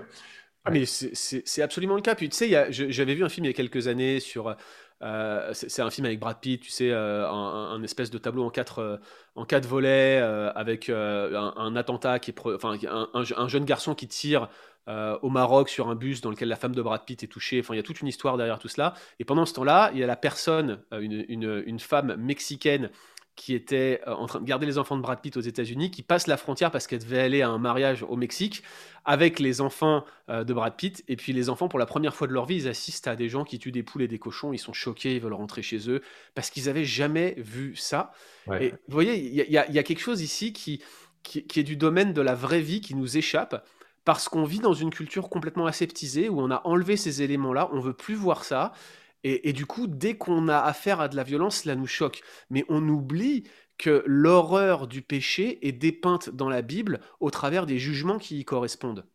Ah, 0.66 0.72
mais 0.72 0.86
c'est 0.86 1.62
absolument 1.62 1.96
le 1.96 2.02
cas. 2.02 2.16
Puis 2.16 2.30
tu 2.30 2.38
sais, 2.38 2.72
j'avais 2.72 3.16
vu 3.16 3.24
un 3.24 3.30
film 3.30 3.46
il 3.46 3.50
y 3.50 3.52
a 3.52 3.54
quelques 3.54 3.88
années 3.88 4.20
sur 4.20 4.56
euh, 5.04 5.52
c'est 5.54 5.82
un 5.82 5.90
film 5.90 6.06
avec 6.06 6.20
Brad 6.20 6.40
Pitt, 6.40 6.62
tu 6.62 6.70
sais, 6.70 6.90
euh, 6.92 7.30
un, 7.30 7.82
espèce 7.84 8.10
de 8.10 8.18
tableau 8.18 8.44
en 8.44 8.50
quatre, 8.50 8.80
euh, 8.80 8.98
en 9.36 9.46
quatre 9.46 9.68
volets 9.68 10.18
avec 10.56 10.90
un, 10.90 11.76
attentat 11.76 12.20
qui 12.20 12.32
est, 12.32 12.36
enfin, 12.46 12.78
un, 13.14 13.48
jeune 13.48 13.66
garçon 13.66 13.96
qui 13.96 14.08
tire 14.08 14.50
au 14.88 15.30
Maroc 15.30 15.70
sur 15.70 15.90
un 15.90 15.96
bus 15.96 16.22
dans 16.22 16.30
lequel 16.30 16.50
la 16.50 16.56
femme 16.56 16.76
de 16.76 16.82
Brad 16.82 17.04
Pitt 17.06 17.24
est 17.24 17.28
touchée. 17.28 17.60
Enfin, 17.60 17.74
il 17.74 17.78
y 17.78 17.80
a 17.80 17.84
toute 17.84 18.02
une 18.02 18.08
histoire 18.08 18.38
derrière 18.38 18.60
tout 18.60 18.68
cela. 18.68 18.94
Et 19.20 19.26
pendant 19.26 19.46
ce 19.46 19.54
temps-là, 19.54 19.92
il 19.94 20.00
y 20.00 20.04
a 20.04 20.08
la 20.08 20.16
personne, 20.16 20.80
une, 20.92 21.26
une, 21.28 21.64
une 21.66 21.80
femme 21.80 22.16
mexicaine 22.16 22.90
qui 23.36 23.56
était 23.56 24.02
euh, 24.08 24.14
en 24.14 24.28
train 24.28 24.40
de 24.40 24.46
garder 24.46 24.66
les 24.66 24.78
enfants 24.78 24.96
de 24.96 25.02
Brad 25.02 25.20
Pitt 25.20 25.36
aux 25.38 25.42
États-Unis, 25.42 25.92
qui 25.92 26.04
passe 26.04 26.28
la 26.28 26.38
frontière 26.38 26.72
parce 26.72 26.88
qu'elle 26.88 27.00
devait 27.00 27.20
aller 27.20 27.42
à 27.42 27.50
un 27.50 27.58
mariage 27.58 28.04
au 28.04 28.16
Mexique 28.16 28.64
avec 29.06 29.40
les 29.40 29.62
enfants 29.62 30.06
euh, 30.30 30.44
de 30.44 30.54
Brad 30.54 30.76
Pitt. 30.76 31.04
Et 31.08 31.16
puis 31.16 31.34
les 31.34 31.50
enfants, 31.50 31.68
pour 31.68 31.80
la 31.80 31.86
première 31.86 32.16
fois 32.16 32.28
de 32.28 32.34
leur 32.34 32.46
vie, 32.46 32.56
ils 32.56 32.68
assistent 32.68 33.08
à 33.08 33.16
des 33.16 33.30
gens 33.30 33.44
qui 33.44 33.60
tuent 33.60 33.72
des 33.72 33.84
poules 33.84 34.04
et 34.04 34.08
des 34.08 34.20
cochons. 34.20 34.54
Ils 34.54 34.60
sont 34.60 34.74
choqués, 34.74 35.16
ils 35.16 35.22
veulent 35.22 35.34
rentrer 35.34 35.62
chez 35.62 35.90
eux 35.90 36.02
parce 36.36 36.50
qu'ils 36.50 36.66
n'avaient 36.66 36.86
jamais 36.86 37.36
vu 37.38 37.76
ça. 37.76 38.12
Et 38.60 38.72
vous 38.72 38.94
voyez, 38.94 39.18
il 39.18 39.52
y, 39.52 39.58
a 39.58 39.84
quelque 39.84 40.02
chose 40.02 40.22
ici 40.22 40.52
qui, 40.52 40.82
qui, 41.24 41.48
qui 41.48 41.60
est 41.62 41.64
du 41.64 41.78
domaine 41.78 42.12
de 42.12 42.22
la 42.22 42.36
vraie 42.36 42.62
vie 42.62 42.82
qui 42.82 42.94
nous 42.94 43.18
échappe 43.18 43.66
parce 44.06 44.28
qu'on 44.28 44.44
vit 44.44 44.60
dans 44.60 44.74
une 44.74 44.90
culture 44.90 45.30
complètement 45.30 45.66
aseptisée 45.66 46.30
où 46.30 46.42
on 46.42 46.52
a 46.52 46.62
enlevé 46.66 46.98
ces 46.98 47.22
éléments-là, 47.22 47.70
on 47.72 47.80
veut 47.80 47.94
plus 47.94 48.16
voir 48.16 48.44
ça. 48.44 48.74
Et, 49.24 49.54
du 49.54 49.66
coup, 49.66 49.88
dès 49.88 50.18
qu'on 50.18 50.50
a 50.50 50.58
affaire 50.58 51.00
à 51.00 51.08
de 51.08 51.16
la 51.16 51.24
violence, 51.24 51.62
cela 51.62 51.76
nous 51.76 51.88
choque. 51.88 52.22
Mais 52.50 52.66
on 52.68 52.88
oublie 52.90 53.44
que 53.78 54.04
l'horreur 54.06 54.88
du 54.88 55.02
péché 55.02 55.66
est 55.66 55.72
dépeinte 55.72 56.30
dans 56.30 56.50
la 56.50 56.62
Bible 56.62 57.00
au 57.22 57.32
travers 57.32 57.66
des 57.66 57.80
jugements 57.80 58.18
qui 58.18 58.40
y 58.40 58.46
correspondent. 58.46 59.06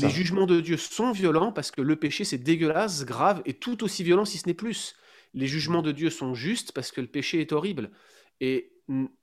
Les 0.00 0.10
jugements 0.10 0.46
de 0.46 0.60
Dieu 0.60 0.76
sont 0.76 1.12
violents 1.12 1.52
parce 1.52 1.70
que 1.70 1.80
le 1.80 1.96
péché, 1.96 2.24
c'est 2.24 2.38
dégueulasse, 2.38 3.04
grave 3.04 3.42
et 3.44 3.54
tout 3.54 3.84
aussi 3.84 4.02
violent 4.02 4.24
si 4.24 4.38
ce 4.38 4.48
n'est 4.48 4.54
plus. 4.54 4.96
Les 5.32 5.46
jugements 5.46 5.82
de 5.82 5.92
Dieu 5.92 6.10
sont 6.10 6.34
justes 6.34 6.72
parce 6.72 6.90
que 6.90 7.00
le 7.00 7.06
péché 7.06 7.40
est 7.40 7.52
horrible. 7.52 7.90
Et 8.40 8.72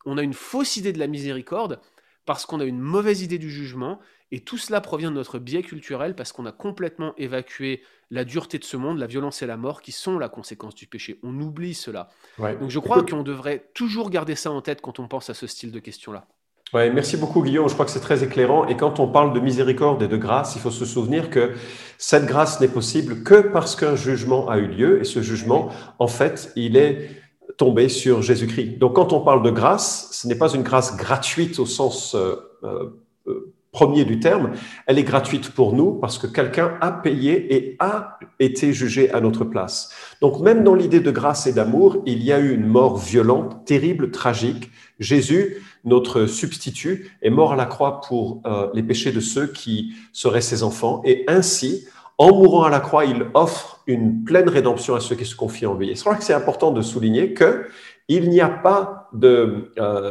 on 0.05 0.17
a 0.17 0.23
une 0.23 0.33
fausse 0.33 0.77
idée 0.77 0.93
de 0.93 0.99
la 0.99 1.07
miséricorde 1.07 1.81
parce 2.25 2.45
qu'on 2.45 2.59
a 2.59 2.65
une 2.65 2.79
mauvaise 2.79 3.21
idée 3.21 3.39
du 3.39 3.51
jugement 3.51 3.99
et 4.33 4.39
tout 4.39 4.57
cela 4.57 4.81
provient 4.81 5.11
de 5.11 5.15
notre 5.15 5.37
biais 5.37 5.61
culturel 5.61 6.15
parce 6.15 6.31
qu'on 6.31 6.47
a 6.47 6.51
complètement 6.51 7.13
évacué 7.19 7.83
la 8.09 8.25
dureté 8.25 8.57
de 8.57 8.63
ce 8.63 8.75
monde, 8.77 8.97
la 8.97 9.05
violence 9.05 9.43
et 9.43 9.45
la 9.45 9.57
mort 9.57 9.79
qui 9.79 9.91
sont 9.91 10.17
la 10.17 10.27
conséquence 10.27 10.73
du 10.73 10.87
péché. 10.87 11.19
On 11.21 11.39
oublie 11.39 11.75
cela. 11.75 12.09
Donc 12.39 12.71
je 12.71 12.79
crois 12.79 13.03
qu'on 13.03 13.21
devrait 13.21 13.69
toujours 13.75 14.09
garder 14.09 14.33
ça 14.33 14.49
en 14.49 14.61
tête 14.61 14.81
quand 14.81 14.97
on 14.97 15.07
pense 15.07 15.29
à 15.29 15.35
ce 15.35 15.45
style 15.45 15.71
de 15.71 15.77
questions-là. 15.77 16.25
Ouais, 16.73 16.89
merci 16.89 17.15
beaucoup 17.15 17.43
Guillaume, 17.43 17.69
je 17.69 17.75
crois 17.75 17.85
que 17.85 17.91
c'est 17.91 17.99
très 17.99 18.23
éclairant. 18.23 18.65
Et 18.65 18.75
quand 18.75 18.99
on 18.99 19.07
parle 19.07 19.33
de 19.33 19.39
miséricorde 19.39 20.01
et 20.01 20.07
de 20.07 20.17
grâce, 20.17 20.55
il 20.55 20.61
faut 20.61 20.71
se 20.71 20.85
souvenir 20.85 21.29
que 21.29 21.53
cette 21.99 22.25
grâce 22.25 22.59
n'est 22.59 22.67
possible 22.67 23.21
que 23.21 23.35
parce 23.35 23.75
qu'un 23.75 23.95
jugement 23.95 24.49
a 24.49 24.57
eu 24.57 24.65
lieu. 24.65 24.99
Et 24.99 25.03
ce 25.03 25.21
jugement, 25.21 25.69
en 25.99 26.07
fait, 26.07 26.51
il 26.55 26.75
est 26.75 27.21
tombé 27.57 27.87
sur 27.87 28.23
Jésus-Christ. 28.23 28.79
Donc 28.79 28.95
quand 28.95 29.13
on 29.13 29.21
parle 29.21 29.43
de 29.43 29.51
grâce, 29.51 30.09
ce 30.11 30.27
n'est 30.27 30.39
pas 30.39 30.51
une 30.55 30.63
grâce 30.63 30.97
gratuite 30.97 31.59
au 31.59 31.67
sens 31.67 32.15
euh, 32.15 32.35
euh, 32.63 33.52
premier 33.73 34.05
du 34.05 34.19
terme, 34.19 34.51
elle 34.85 34.99
est 34.99 35.03
gratuite 35.03 35.49
pour 35.49 35.73
nous 35.73 35.93
parce 35.93 36.17
que 36.17 36.27
quelqu'un 36.27 36.77
a 36.79 36.91
payé 36.91 37.53
et 37.53 37.75
a 37.79 38.19
été 38.39 38.71
jugé 38.71 39.11
à 39.11 39.19
notre 39.19 39.43
place. 39.43 39.91
Donc 40.21 40.39
même 40.39 40.63
dans 40.63 40.75
l'idée 40.75 41.01
de 41.01 41.11
grâce 41.11 41.47
et 41.47 41.53
d'amour, 41.53 41.97
il 42.05 42.23
y 42.23 42.31
a 42.31 42.39
eu 42.39 42.53
une 42.53 42.67
mort 42.67 42.97
violente, 42.97 43.65
terrible, 43.65 44.11
tragique. 44.11 44.69
Jésus, 44.99 45.57
notre 45.83 46.27
substitut, 46.27 47.17
est 47.23 47.31
mort 47.31 47.53
à 47.53 47.55
la 47.55 47.65
croix 47.65 47.99
pour 48.01 48.41
euh, 48.45 48.69
les 48.75 48.83
péchés 48.83 49.11
de 49.11 49.19
ceux 49.19 49.47
qui 49.47 49.93
seraient 50.13 50.41
ses 50.41 50.61
enfants 50.61 51.01
et 51.03 51.25
ainsi, 51.27 51.85
en 52.19 52.27
mourant 52.35 52.63
à 52.63 52.69
la 52.69 52.79
croix, 52.79 53.05
il 53.05 53.25
offre 53.33 53.81
une 53.87 54.23
pleine 54.23 54.47
rédemption 54.47 54.93
à 54.93 54.99
ceux 54.99 55.15
qui 55.15 55.25
se 55.25 55.35
confient 55.35 55.65
en 55.65 55.73
lui. 55.73 55.89
Et 55.89 55.95
je 55.95 56.01
crois 56.01 56.15
que 56.15 56.23
c'est 56.23 56.33
important 56.33 56.71
de 56.71 56.81
souligner 56.83 57.33
que 57.33 57.65
il 58.07 58.29
n'y 58.29 58.41
a 58.41 58.49
pas 58.49 59.09
euh, 59.23 59.69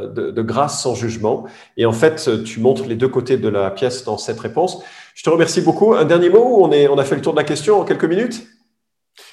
de, 0.09 0.43
grâce 0.43 0.83
sans 0.83 0.95
jugement. 0.95 1.47
Et 1.77 1.87
en 1.87 1.93
fait, 1.93 2.43
tu 2.45 2.61
montres 2.61 2.87
les 2.87 2.97
deux 2.97 3.09
côtés 3.09 3.37
de 3.37 3.49
la 3.49 3.71
pièce 3.71 4.05
dans 4.05 4.19
cette 4.19 4.41
réponse. 4.41 4.83
Je 5.15 5.23
te 5.23 5.31
remercie 5.31 5.61
beaucoup. 5.61 5.95
Un 5.95 6.05
dernier 6.05 6.31
mot 6.31 6.65
on, 6.65 6.71
on 6.71 6.99
a 6.99 7.05
fait 7.05 7.17
le 7.17 7.23
tour 7.23 7.33
de 7.33 7.39
la 7.39 7.45
question 7.45 7.81
en 7.81 7.85
quelques 7.85 8.05
minutes? 8.05 8.47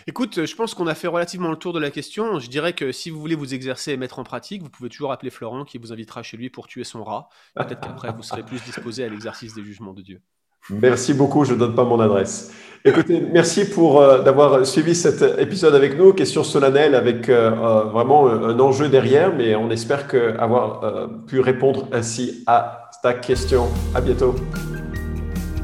Écoute, 0.08 0.46
je 0.46 0.56
pense 0.56 0.74
qu'on 0.74 0.88
a 0.88 0.96
fait 0.96 1.08
relativement 1.08 1.52
le 1.52 1.56
tour 1.56 1.72
de 1.72 1.80
la 1.80 1.92
question. 1.92 2.40
Je 2.40 2.50
dirais 2.50 2.74
que 2.74 2.92
si 2.92 3.10
vous 3.10 3.20
voulez 3.20 3.36
vous 3.36 3.54
exercer 3.54 3.94
et 3.94 3.98
mettre 3.98 4.20
en 4.20 4.24
pratique, 4.24 4.62
vous 4.62 4.70
pouvez 4.70 4.90
toujours 4.90 5.12
appeler 5.12 5.30
Florent 5.30 5.64
qui 5.64 5.78
vous 5.78 5.94
invitera 5.94 6.24
chez 6.24 6.36
lui 6.36 6.50
pour 6.50 6.68
tuer 6.68 6.84
son 6.84 7.04
rat. 7.04 7.30
Peut-être 7.56 7.80
qu'après, 7.80 8.12
vous 8.12 8.24
serez 8.24 8.44
plus 8.44 8.62
disposé 8.64 9.06
à 9.06 9.10
l'exercice 9.10 9.54
des 9.54 9.64
jugements 9.64 9.94
de 9.94 10.02
Dieu. 10.02 10.22
Merci 10.70 11.14
beaucoup, 11.14 11.46
je 11.46 11.54
ne 11.54 11.60
donne 11.60 11.76
pas 11.76 11.84
mon 11.84 12.00
adresse. 12.00 12.52
Écoutez, 12.86 13.22
merci 13.34 13.66
pour 13.66 14.00
euh, 14.00 14.22
d'avoir 14.22 14.66
suivi 14.66 14.96
cet 14.96 15.22
épisode 15.38 15.76
avec 15.76 15.98
nous, 15.98 16.14
question 16.14 16.46
solennelle 16.46 16.96
avec 16.96 17.28
euh, 17.28 17.52
euh, 17.52 17.84
vraiment 17.92 18.30
un 18.30 18.58
enjeu 18.58 18.88
derrière, 18.88 19.34
mais 19.36 19.54
on 19.56 19.70
espère 19.70 20.08
que 20.08 20.38
avoir 20.40 21.10
pu 21.28 21.42
répondre 21.42 21.88
ainsi 21.92 22.44
à 22.48 22.90
ta 23.04 23.14
question. 23.14 23.68
À 23.94 24.00
bientôt. 24.00 24.34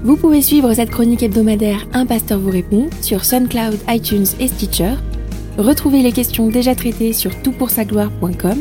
Vous 0.03 0.17
pouvez 0.17 0.41
suivre 0.41 0.73
cette 0.73 0.89
chronique 0.89 1.23
hebdomadaire 1.23 1.87
Un 1.93 2.05
pasteur 2.05 2.37
vous 2.37 2.51
répond 2.51 2.89
sur 3.01 3.23
SoundCloud, 3.23 3.79
iTunes 3.87 4.27
et 4.39 4.47
Stitcher. 4.47 4.95
Retrouvez 5.57 6.01
les 6.01 6.11
questions 6.11 6.49
déjà 6.49 6.75
traitées 6.75 7.13
sur 7.13 7.31
toutpoursagloire.com. 7.41 8.57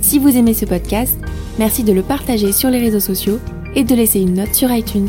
Si 0.00 0.18
vous 0.20 0.36
aimez 0.36 0.54
ce 0.54 0.64
podcast, 0.64 1.18
merci 1.58 1.82
de 1.82 1.92
le 1.92 2.02
partager 2.02 2.52
sur 2.52 2.70
les 2.70 2.78
réseaux 2.78 3.00
sociaux 3.00 3.40
et 3.74 3.82
de 3.82 3.94
laisser 3.96 4.20
une 4.20 4.34
note 4.34 4.54
sur 4.54 4.70
iTunes. 4.70 5.08